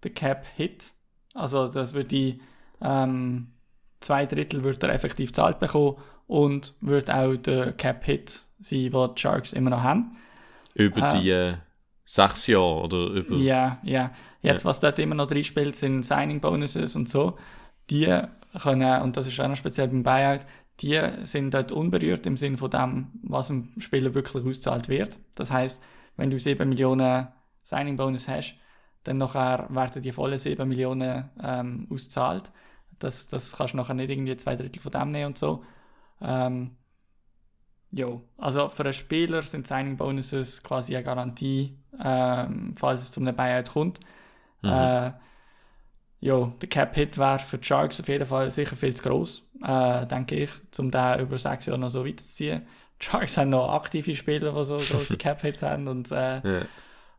[0.03, 0.93] der Cap Hit,
[1.35, 2.41] also das würde die
[2.81, 3.53] ähm,
[4.01, 5.97] zwei Drittel würde er effektiv zahlt bekommen
[6.27, 10.17] und würde auch der Cap Hit sein, den die Sharks immer noch haben.
[10.75, 11.19] Über Ah.
[11.21, 11.55] die äh,
[12.05, 13.37] sechs Jahre oder über.
[13.37, 14.13] Ja, ja.
[14.43, 14.69] Jetzt, Ja.
[14.69, 17.39] was dort immer noch drin spielt, sind Signing Bonuses und so.
[17.91, 18.05] Die
[18.63, 20.41] können, und das ist auch noch speziell beim Buyout,
[20.81, 25.19] die sind dort unberührt im Sinn von dem, was dem Spieler wirklich ausgezahlt wird.
[25.35, 25.83] Das heißt,
[26.17, 27.29] wenn du 7 Millionen
[27.63, 28.57] Signing Bonus hast,
[29.05, 32.53] dann nachher werden die vollen 7 Millionen ähm, ausgezahlt.
[32.99, 35.65] Das, das kannst du nachher nicht irgendwie zwei Drittel von dem nehmen und so.
[36.21, 36.77] Ähm,
[37.97, 43.21] Jo, also für einen Spieler sind Signing Bonuses quasi eine Garantie, ähm, falls es zu
[43.21, 44.01] einem Buyout kommt.
[44.63, 44.69] Mhm.
[44.71, 45.13] Äh,
[46.25, 50.07] jo, der Cap-Hit wäre für die Sharks auf jeden Fall sicher viel zu gross, äh,
[50.07, 52.67] denke ich, um den über sechs Jahre noch so weiterzuziehen.
[53.01, 56.67] Die Sharks haben noch aktive Spieler, die so grosse Cap-Hits haben und äh, Ja.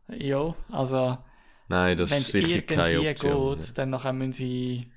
[0.08, 1.18] jo, also
[1.68, 3.58] Nein, das wenn ist irgendwie keine Option.
[3.58, 4.92] geht, dann nachher müssen sie,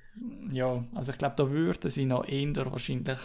[0.50, 3.18] ja, also ich glaube, da würden sie noch eher wahrscheinlich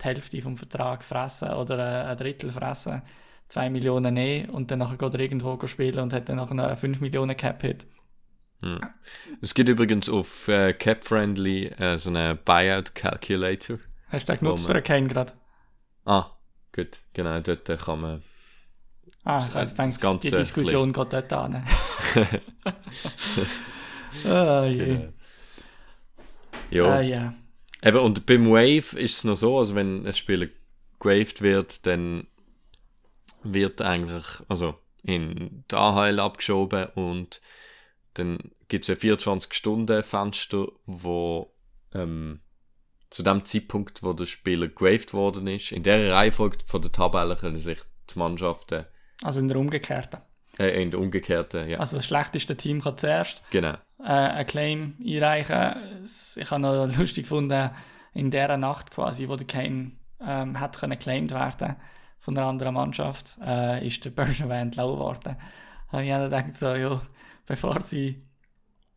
[0.00, 3.02] die Hälfte vom Vertrag fressen oder äh, ein Drittel fressen,
[3.48, 6.64] 2 Millionen nehmen und dann nachher geht er irgendwo spielen und hat dann nachher noch
[6.64, 7.86] einen 5 Millionen Cap-Hit.
[8.62, 8.78] Ja.
[9.40, 13.78] Es gibt übrigens auf äh, Cap-Friendly äh, so einen Buyout-Calculator.
[14.08, 14.76] Hast du den genutzt Oh, für man.
[14.76, 15.32] einen Kane gerade?
[16.04, 16.26] Ah,
[16.74, 18.22] gut, genau, dort äh, kann man.
[19.24, 21.64] Ah, Das- ich jetzt das gedacht, Ganze die Diskussion geht dort an.
[24.24, 25.08] ah, je.
[26.70, 26.84] Ja.
[26.96, 27.34] Ah, ja.
[27.82, 30.48] Eben, und beim Wave ist es noch so, also wenn ein Spieler
[30.98, 32.26] gewaved wird, dann
[33.42, 37.40] wird eigentlich, also in die AHL abgeschoben und
[38.14, 38.38] dann
[38.68, 41.54] gibt es ein 24-Stunden-Fenster, wo
[41.94, 42.40] ähm,
[43.10, 47.36] zu dem Zeitpunkt, wo der Spieler graved worden ist, in der Reihenfolge von der Tabelle
[47.36, 48.86] können sich die Mannschaften
[49.22, 50.20] Also in der umgekehrten.
[50.58, 51.78] äh, in der umgekehrten, ja.
[51.78, 53.74] Also das schlechteste Team kann zuerst genau.
[53.98, 56.04] äh, einen Claim einreichen.
[56.36, 57.70] Ich habe noch lustig gefunden,
[58.12, 59.92] in dieser Nacht quasi, wo der Kane
[60.24, 61.76] ähm, hat können claimed werden
[62.18, 65.36] von einer anderen Mannschaft, äh, ist der Bergevin entlassen worden.
[65.88, 67.00] Habe ich auch gedacht, so, ja,
[67.50, 68.22] bevor sie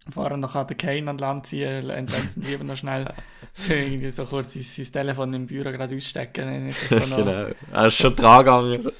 [0.05, 3.11] bevor er noch an den Kane an Land ziehen, sie lieber noch schnell
[3.69, 6.67] irgendwie so kurz sein, sein Telefon im Büro gerade ausstecken.
[6.67, 7.47] Nicht, dass da noch genau.
[7.71, 8.91] Er ist schon dran gegangen.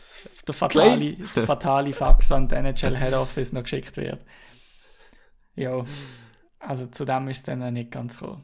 [0.47, 4.22] der fatale, der fatale Fax an den NHL Head Office noch geschickt wird.
[5.56, 5.86] Ja,
[6.60, 8.43] also zu dem ist es dann nicht ganz gekommen.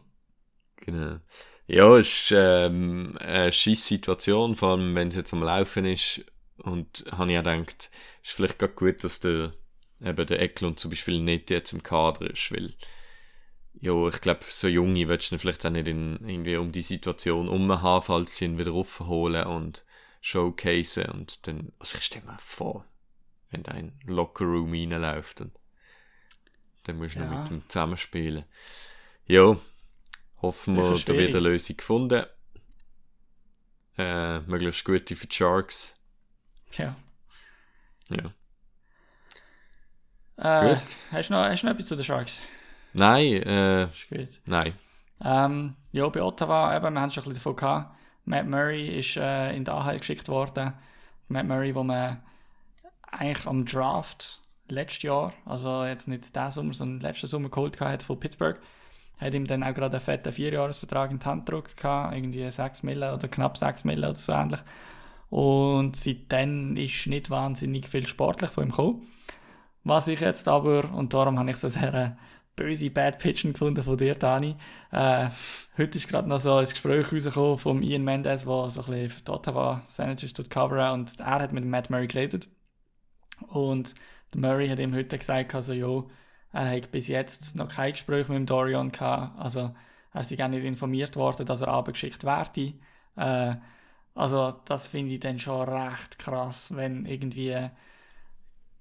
[0.78, 1.18] Genau.
[1.66, 6.22] Ja, es ist ähm, eine scheisse Situation, vor allem wenn es jetzt am Laufen ist.
[6.58, 7.90] Und habe ich auch gedacht,
[8.22, 9.54] ist vielleicht gerade gut, dass der,
[10.02, 12.74] eben der Eklund zum Beispiel nicht jetzt im Kader ist, weil
[13.82, 17.48] ja, ich glaube, so Junge willst du vielleicht auch nicht in, irgendwie um die Situation
[17.48, 19.86] umhaben, falls sie ihn wieder raufholen und
[20.22, 22.86] showcasen und dann, also ich stelle mir vor,
[23.52, 25.54] wenn da in den Lockerroom reinläuft und
[26.84, 27.42] dann musst du noch Ja.
[27.42, 28.44] mit ihm zusammenspielen.
[29.28, 29.58] Ja,
[30.42, 31.40] hoffen wir, da wird eine.
[31.40, 32.26] Lösung gefunden.
[33.98, 35.94] Äh, möglichst gute für die Sharks.
[36.78, 36.96] Ja.
[38.10, 38.34] Ja.
[40.42, 40.96] Äh, Gut.
[41.12, 42.42] Hast du noch, hast du noch etwas zu den Sharks?
[42.94, 44.42] Nein, äh, Ist gut.
[44.46, 44.74] nein.
[45.24, 47.96] Ähm, ja, bei Ottawa, eben, wir haben schon ein bisschen davon gehabt.
[48.26, 50.74] Matt Murray ist äh, in die AHL geschickt worden.
[51.28, 52.22] Matt Murray, wo man
[53.12, 58.04] eigentlich am Draft letztes Jahr, also jetzt nicht diesen Sommer, sondern letzten Sommer geholt hat
[58.04, 58.60] von Pittsburgh,
[59.18, 62.84] hat ihm dann auch gerade einen fetten Vierjahresvertrag in die Hand gedruckt, gehabt, irgendwie 6
[62.84, 64.62] Mille oder knapp 6 Mille oder so ähnlich.
[65.30, 69.08] Und seitdem ist nicht wahnsinnig viel sportlich von ihm gekommen.
[69.84, 72.12] Was ich jetzt aber, und darum habe ich so sehr äh,
[72.56, 74.56] böse Bad Pitchen gefunden von dir, Dani.
[74.92, 75.30] Äh,
[75.78, 79.10] heute ist gerade noch so ein Gespräch rausgekommen von Ian Mendes, der so ein bisschen
[79.10, 82.50] für die Ottawa Senators tut coveren und er hat mit Matt Murray geredet.
[83.48, 83.96] Und
[84.34, 86.04] der Murray hat ihm heute gesagt, also, ja,
[86.52, 89.40] er hat bis jetzt noch kein Gespräch mit dem Dorian gehabt.
[89.40, 89.74] Also,
[90.14, 92.74] er ist gar nicht informiert worden, dass er abgeschickt werde.
[93.16, 93.56] Äh,
[94.16, 97.70] also, das finde ich dann schon recht krass, wenn irgendwie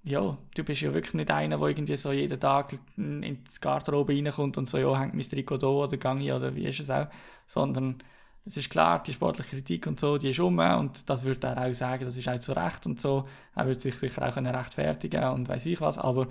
[0.04, 4.14] ja, du bist ja wirklich nicht einer, der irgendwie so jeden Tag in- ins Garderobe
[4.14, 6.90] reinkommt und so, ja, hängt mein Trikot da oder gang ich oder wie ist es
[6.90, 7.08] auch,
[7.46, 7.98] sondern
[8.46, 11.66] es ist klar, die sportliche Kritik und so, die ist um und das würde er
[11.68, 14.54] auch sagen, das ist auch zu Recht und so, er würde sich sicher auch können
[14.54, 16.28] rechtfertigen und weiß ich was, aber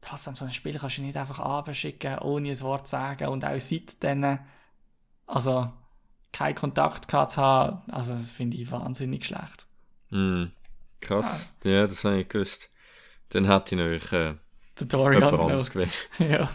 [0.00, 3.44] trotzdem, so ein Spiel kannst du nicht einfach abschicken, ohne ein Wort zu sagen und
[3.44, 4.38] auch seitdem,
[5.26, 5.72] also
[6.32, 9.66] keinen Kontakt gehabt zu haben, also das finde ich wahnsinnig schlecht.
[10.10, 10.52] Hm.
[11.00, 11.54] Krass.
[11.64, 12.70] Ja, das habe ich gewusst.
[13.30, 15.22] Dann hätte ich natürlich Der Dorian
[16.18, 16.48] ja.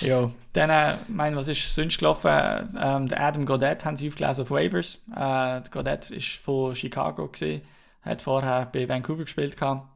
[0.00, 0.30] ja.
[0.52, 2.30] Dann, äh, mein, was ist sonst gelaufen?
[2.30, 4.96] Ähm, der Adam Godet haben sie aufgelesen auf Waivers.
[5.12, 7.62] Äh, der Godet ist von Chicago gewesen,
[8.02, 9.88] hat vorher bei Vancouver gespielt gehabt.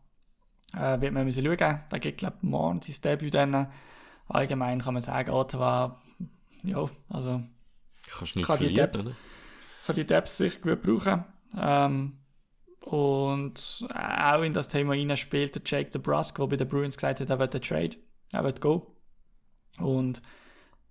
[0.75, 1.81] Äh, wird man müssen schauen.
[1.89, 3.69] Da geht, glaube ich, morgen sein Debüt dann.
[4.29, 6.01] Allgemein kann man sagen, Ottawa,
[6.63, 7.43] ja, also
[8.09, 9.05] Kannst nicht Kann die Depth-
[9.87, 11.25] kann die Depth sicher gut brauchen.
[11.59, 12.20] Ähm,
[12.91, 17.21] und auch in das Thema rein spielt der Jake DeBrusk, der bei den Bruins gesagt
[17.21, 17.97] hat, er will den Trade,
[18.33, 18.97] er will go.
[19.79, 20.21] Und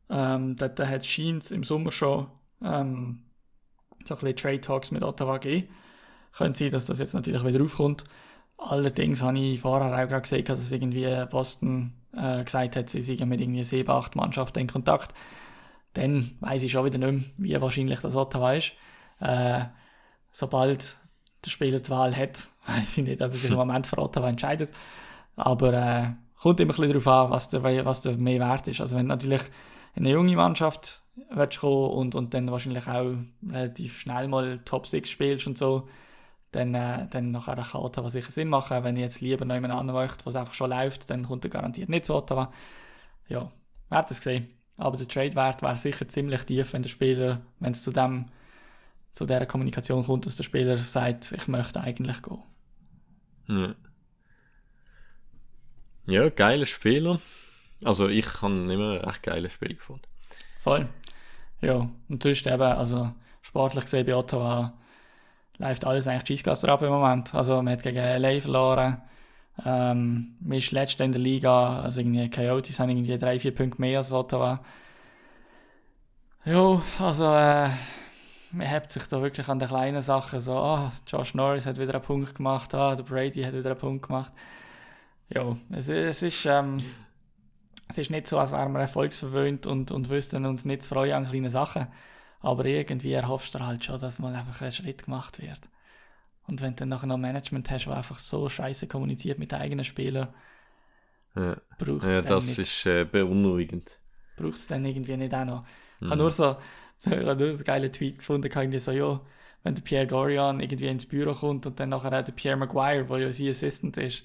[0.09, 2.27] ähm, dort hat Scheins im Sommer schon
[2.63, 3.25] ähm,
[4.05, 5.67] so ein bisschen Trade Talks mit Ottawa gegeben.
[6.37, 8.05] Könnte sein, dass das jetzt natürlich wieder aufkommt.
[8.57, 13.27] Allerdings habe ich vorher auch gerade gesehen, dass irgendwie Boston äh, gesagt hat, sie seien
[13.27, 15.13] mit irgendwie sieben, acht Mannschaften in Kontakt.
[15.95, 18.71] Dann weiß ich schon wieder nicht mehr, wie wahrscheinlich das Ottawa ist.
[19.19, 19.65] Äh,
[20.31, 20.98] sobald
[21.45, 24.29] der Spieler die Wahl hat, weiß ich nicht, ob er sich im Moment für Ottawa
[24.29, 24.71] entscheidet.
[25.35, 26.07] Aber äh,
[26.41, 28.81] kommt immer ein bisschen darauf an, was der, was der mehr wert ist.
[28.81, 29.41] Also wenn natürlich
[29.95, 33.15] in eine junge Mannschaft willst kommen und, und dann wahrscheinlich auch
[33.47, 35.87] relativ schnell mal Top 6 spielst und so,
[36.51, 38.83] dann, äh, dann nachher kann Ottawa sicher Sinn machen.
[38.83, 41.49] Wenn ich jetzt lieber noch jemand anderen möchte, was einfach schon läuft, dann kommt er
[41.49, 42.51] garantiert nicht zu Ottawa.
[43.27, 43.51] Ja,
[43.89, 44.49] wir haben das gesehen.
[44.77, 48.25] Aber der Trade-Wert wäre sicher ziemlich tief, wenn der Spieler, wenn es zu dem
[49.11, 52.43] zu dieser Kommunikation kommt, dass der Spieler sagt, ich möchte eigentlich gehen.
[53.47, 53.75] Ja.
[56.05, 57.19] ja, geiler Spieler.
[57.83, 60.03] Also ich habe immer ein echt geiles Spiel gefunden.
[60.59, 60.87] Voll.
[61.61, 64.73] Ja, und sonst eben, also sportlich gesehen bei Ottawa
[65.57, 67.33] läuft alles eigentlich Cheesecluster ab im Moment.
[67.35, 69.01] Also man hat gegen LA verloren.
[69.65, 73.81] Ähm, man ist letzter in der Liga, also irgendwie Coyotes haben irgendwie drei, vier Punkte
[73.81, 74.61] mehr als Ottawa.
[76.45, 77.69] Ja, also äh,
[78.51, 81.93] man hebt sich da wirklich an den kleinen Sachen so, ah, Josh Norris hat wieder
[81.95, 84.31] einen Punkt gemacht, ah, der Brady hat wieder einen Punkt gemacht.
[85.29, 86.83] Ja, es, es ist, ähm,
[87.87, 91.13] es ist nicht so, als wären wir erfolgsverwöhnt und, und wüssten uns nicht zu freuen
[91.13, 91.87] an kleinen Sachen.
[92.41, 95.61] Aber irgendwie erhoffst du halt schon, dass mal einfach ein Schritt gemacht wird.
[96.47, 99.59] Und wenn du dann nachher noch Management hast, das einfach so scheiße kommuniziert mit den
[99.61, 100.29] eigenen Spielern,
[101.35, 102.59] Ja, braucht es ja dann das nicht.
[102.59, 103.99] ist äh, beunruhigend.
[104.35, 105.65] braucht es dann irgendwie nicht auch noch.
[106.03, 106.11] Ich Mhm.
[106.11, 106.57] habe nur so,
[107.05, 109.21] ich habe nur so einen geilen Tweet gefunden, irgendwie so, ja,
[109.63, 113.05] wenn der Pierre Dorian irgendwie ins Büro kommt und dann nachher auch der Pierre Maguire,
[113.05, 114.23] der ja sein Assistant ist,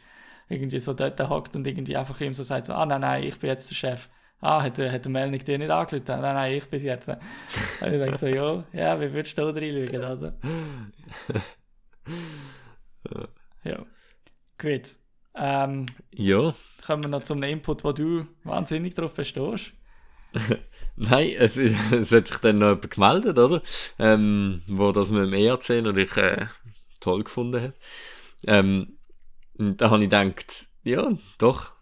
[0.48, 3.38] irgendwie so dort hockt und irgendwie einfach ihm so sagt, so, ah nein, nein, ich
[3.38, 4.08] bin jetzt der Chef.
[4.40, 6.08] Ah, hat, hat der Melnick dir nicht angelötet?
[6.08, 7.08] Nein, nein, ich bin jetzt.
[7.08, 7.18] Und
[7.80, 10.32] ich denke so, ja, ja, wie würdest du da reinschauen, also?
[13.64, 13.84] Ja,
[14.58, 14.96] gut.
[15.34, 16.54] Ähm, Ja,
[16.86, 19.72] kommen wir noch zum Input, wo du wahnsinnig drauf bestehst.
[20.96, 21.56] nein, es,
[21.92, 23.62] es hat sich dann noch jemand gemeldet, oder?
[23.98, 26.46] Ähm, wo das mit dem ERC natürlich äh,
[27.00, 27.74] toll gefunden hat.
[28.46, 28.98] Ähm,
[29.58, 31.72] und da habe ich gedacht, ja, doch,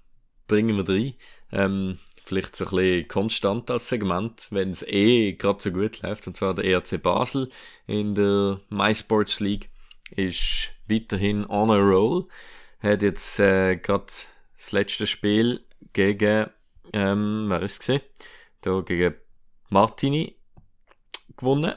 [0.46, 1.14] bringen wir rein.
[1.50, 6.26] Ähm, vielleicht so ein bisschen konstant als Segment, wenn es eh gerade so gut läuft,
[6.26, 7.50] und zwar der ERC Basel
[7.86, 9.70] in der MySports League
[10.10, 12.26] ist weiterhin on a roll.
[12.80, 14.06] Hat jetzt äh, gerade
[14.56, 16.48] das letzte Spiel gegen,
[16.92, 18.02] ähm, wer ist es gesehen?
[18.62, 19.14] Da gegen
[19.68, 20.36] Martini
[21.36, 21.74] gewonnen.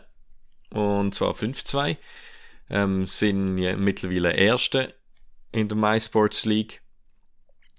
[0.72, 1.98] Und zwar 5-2.
[2.70, 4.96] Ähm, sind ja mittlerweile Erste
[5.52, 6.82] in der MySports League.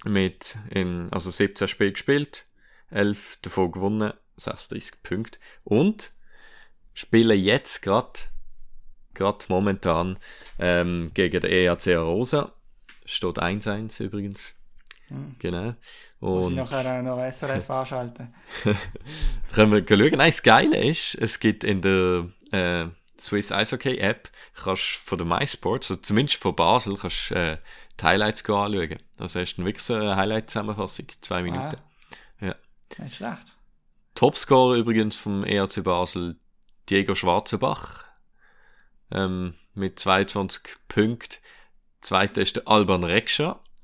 [0.04, 2.46] Mit in, also 17 Spiele gespielt,
[2.90, 5.38] 11 davon gewonnen, 36 Punkte.
[5.64, 6.14] Und
[6.94, 8.20] spielen jetzt gerade,
[9.14, 10.18] gerade momentan,
[10.58, 12.52] ähm, gegen den EAC Arosa.
[13.04, 14.54] Steht 1-1 übrigens.
[15.38, 15.74] Genau.
[16.20, 18.34] Muss ich Und nachher äh, noch SRF anschalten.
[19.52, 20.18] können wir schauen.
[20.18, 22.86] Nein, das Geile ist, es gibt in der äh,
[23.18, 27.58] Swiss Eishockey App, kannst von der MySports, also zumindest von Basel, kannst äh,
[28.00, 28.98] die Highlights anschauen.
[29.18, 31.76] Also hast du wirklich so eine Highlight-Zusammenfassung, zwei Minuten.
[32.40, 32.54] Ja.
[32.98, 33.56] Nicht schlecht.
[34.14, 36.36] Topscorer übrigens vom ERC Basel,
[36.88, 38.04] Diego Schwarzenbach,
[39.10, 41.36] ähm, mit 22 Punkten.
[42.00, 43.04] Zweiter ist der Alban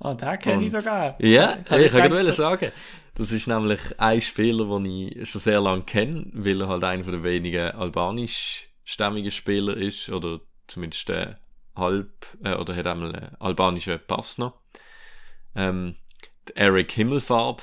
[0.02, 0.10] Rekscha.
[0.10, 1.16] Oh, den kenne ich sogar.
[1.20, 2.72] Ja, Ich ich, kann gerade sagen.
[3.14, 7.02] Das ist nämlich ein Spieler, den ich schon sehr lange kenne, weil er halt einer
[7.02, 11.34] der wenigen albanischstämmigen Spieler ist, oder zumindest äh,
[11.76, 14.54] halb, äh, oder hat einmal einen albanischen Pass noch.
[15.54, 15.96] Ähm,
[16.48, 17.62] der Eric Himmelfarb,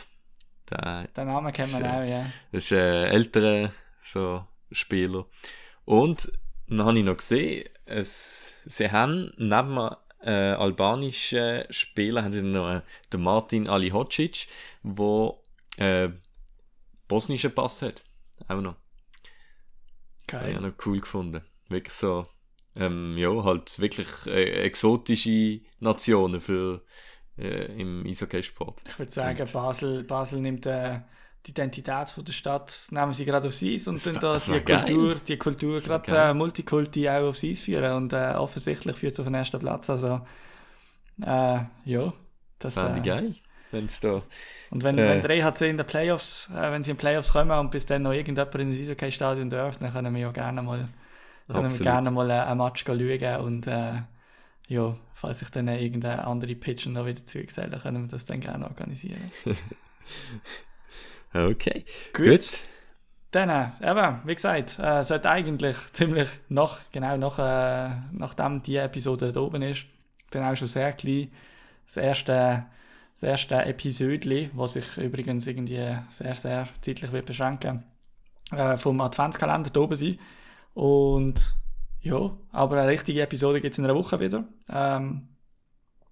[0.70, 1.92] der Den Namen kennt man Schön.
[1.92, 2.26] auch, ja.
[2.52, 3.72] das ist ein älterer
[4.02, 5.26] so, Spieler.
[5.86, 6.32] Und
[6.68, 9.90] dann habe ich noch gesehen, es, sie haben neben
[10.22, 14.48] äh, albanischen Spieler haben sie noch äh, den Martin Alihocic,
[14.84, 15.36] der
[15.78, 16.10] äh,
[17.08, 18.04] bosnischen Pass hat.
[18.48, 18.76] Auch noch.
[20.32, 20.62] Habe ich Geil.
[20.62, 21.42] noch cool gefunden.
[21.70, 22.28] Wirklich so,
[22.76, 26.84] ähm, ja, halt wirklich äh, exotische Nationen für
[27.38, 28.82] äh, im Eishockey-Sport.
[28.88, 31.00] Ich würde sagen, Basel, Basel nimmt äh,
[31.46, 34.60] die Identität von der Stadt, nehmen sie gerade aufs Eis und Das sind da die
[34.64, 34.86] geil.
[34.86, 39.20] Kultur, die Kultur gerade äh, Multikulti auch aufs Eis führen und äh, offensichtlich führt es
[39.20, 39.90] auf den ersten Platz.
[39.90, 40.22] Also,
[41.22, 42.14] äh, ja.
[42.60, 43.36] Das, ich äh, geil,
[43.72, 44.24] wenn es da
[44.70, 45.08] Und wenn, Äh.
[45.08, 47.86] wenn der EHC in den Playoffs, äh, wenn sie in den Playoffs kommen und bis
[47.86, 50.90] dann noch irgendjemand in das Eishockey-Stadion darf, dann können wir ja gerne mal,
[51.52, 54.02] können wir gerne mal äh, ein Match schauen und äh,
[54.68, 58.26] ja, falls sich dann äh, irgendeine andere Pitcher noch wieder zugesellen, dann können wir das
[58.26, 59.32] dann gerne organisieren.
[61.34, 62.26] Okay, Gut.
[62.26, 62.60] gut.
[63.32, 68.78] Dann, äh, eben, wie gesagt, äh, sollte eigentlich ziemlich nach, genau nach, äh, nachdem die
[68.78, 69.86] Episode da oben ist,
[70.32, 71.32] dann auch schon sehr klein
[71.86, 72.66] das erste,
[73.14, 77.84] das erste Episodli, was sich übrigens irgendwie sehr, sehr zeitlich wird beschränken,
[78.52, 80.18] äh, vom Adventskalender da oben sein.
[80.74, 81.54] Und
[82.02, 84.44] ja, aber eine richtige Episode gibt es in einer Woche wieder.
[84.72, 85.28] Ähm,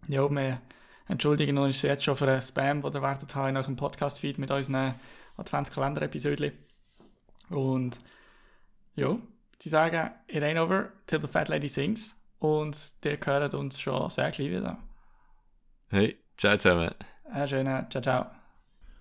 [0.08, 0.62] ja, wir
[1.08, 4.52] entschuldigen uns jetzt schon für den Spam, den ihr werdet haben nach dem Podcast-Feed mit
[4.52, 4.96] unseren
[5.38, 6.52] Adventskalender-Episoden.
[7.50, 8.00] Und
[8.96, 9.18] ja,
[9.62, 12.16] die sagen, it ain't over till the fat lady sings.
[12.40, 14.78] Und ihr hört uns schon sehr gleich wieder.
[15.90, 16.94] Hey, ciao zusammen.
[17.32, 18.26] Einen schönen Ciao, ciao.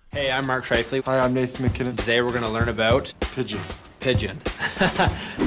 [0.09, 1.01] Hey, I'm Mark Shifley.
[1.05, 1.95] Hi, I'm Nathan McKinnon.
[1.95, 3.61] Today we're going to learn about Pigeon.
[3.99, 4.39] pigeon.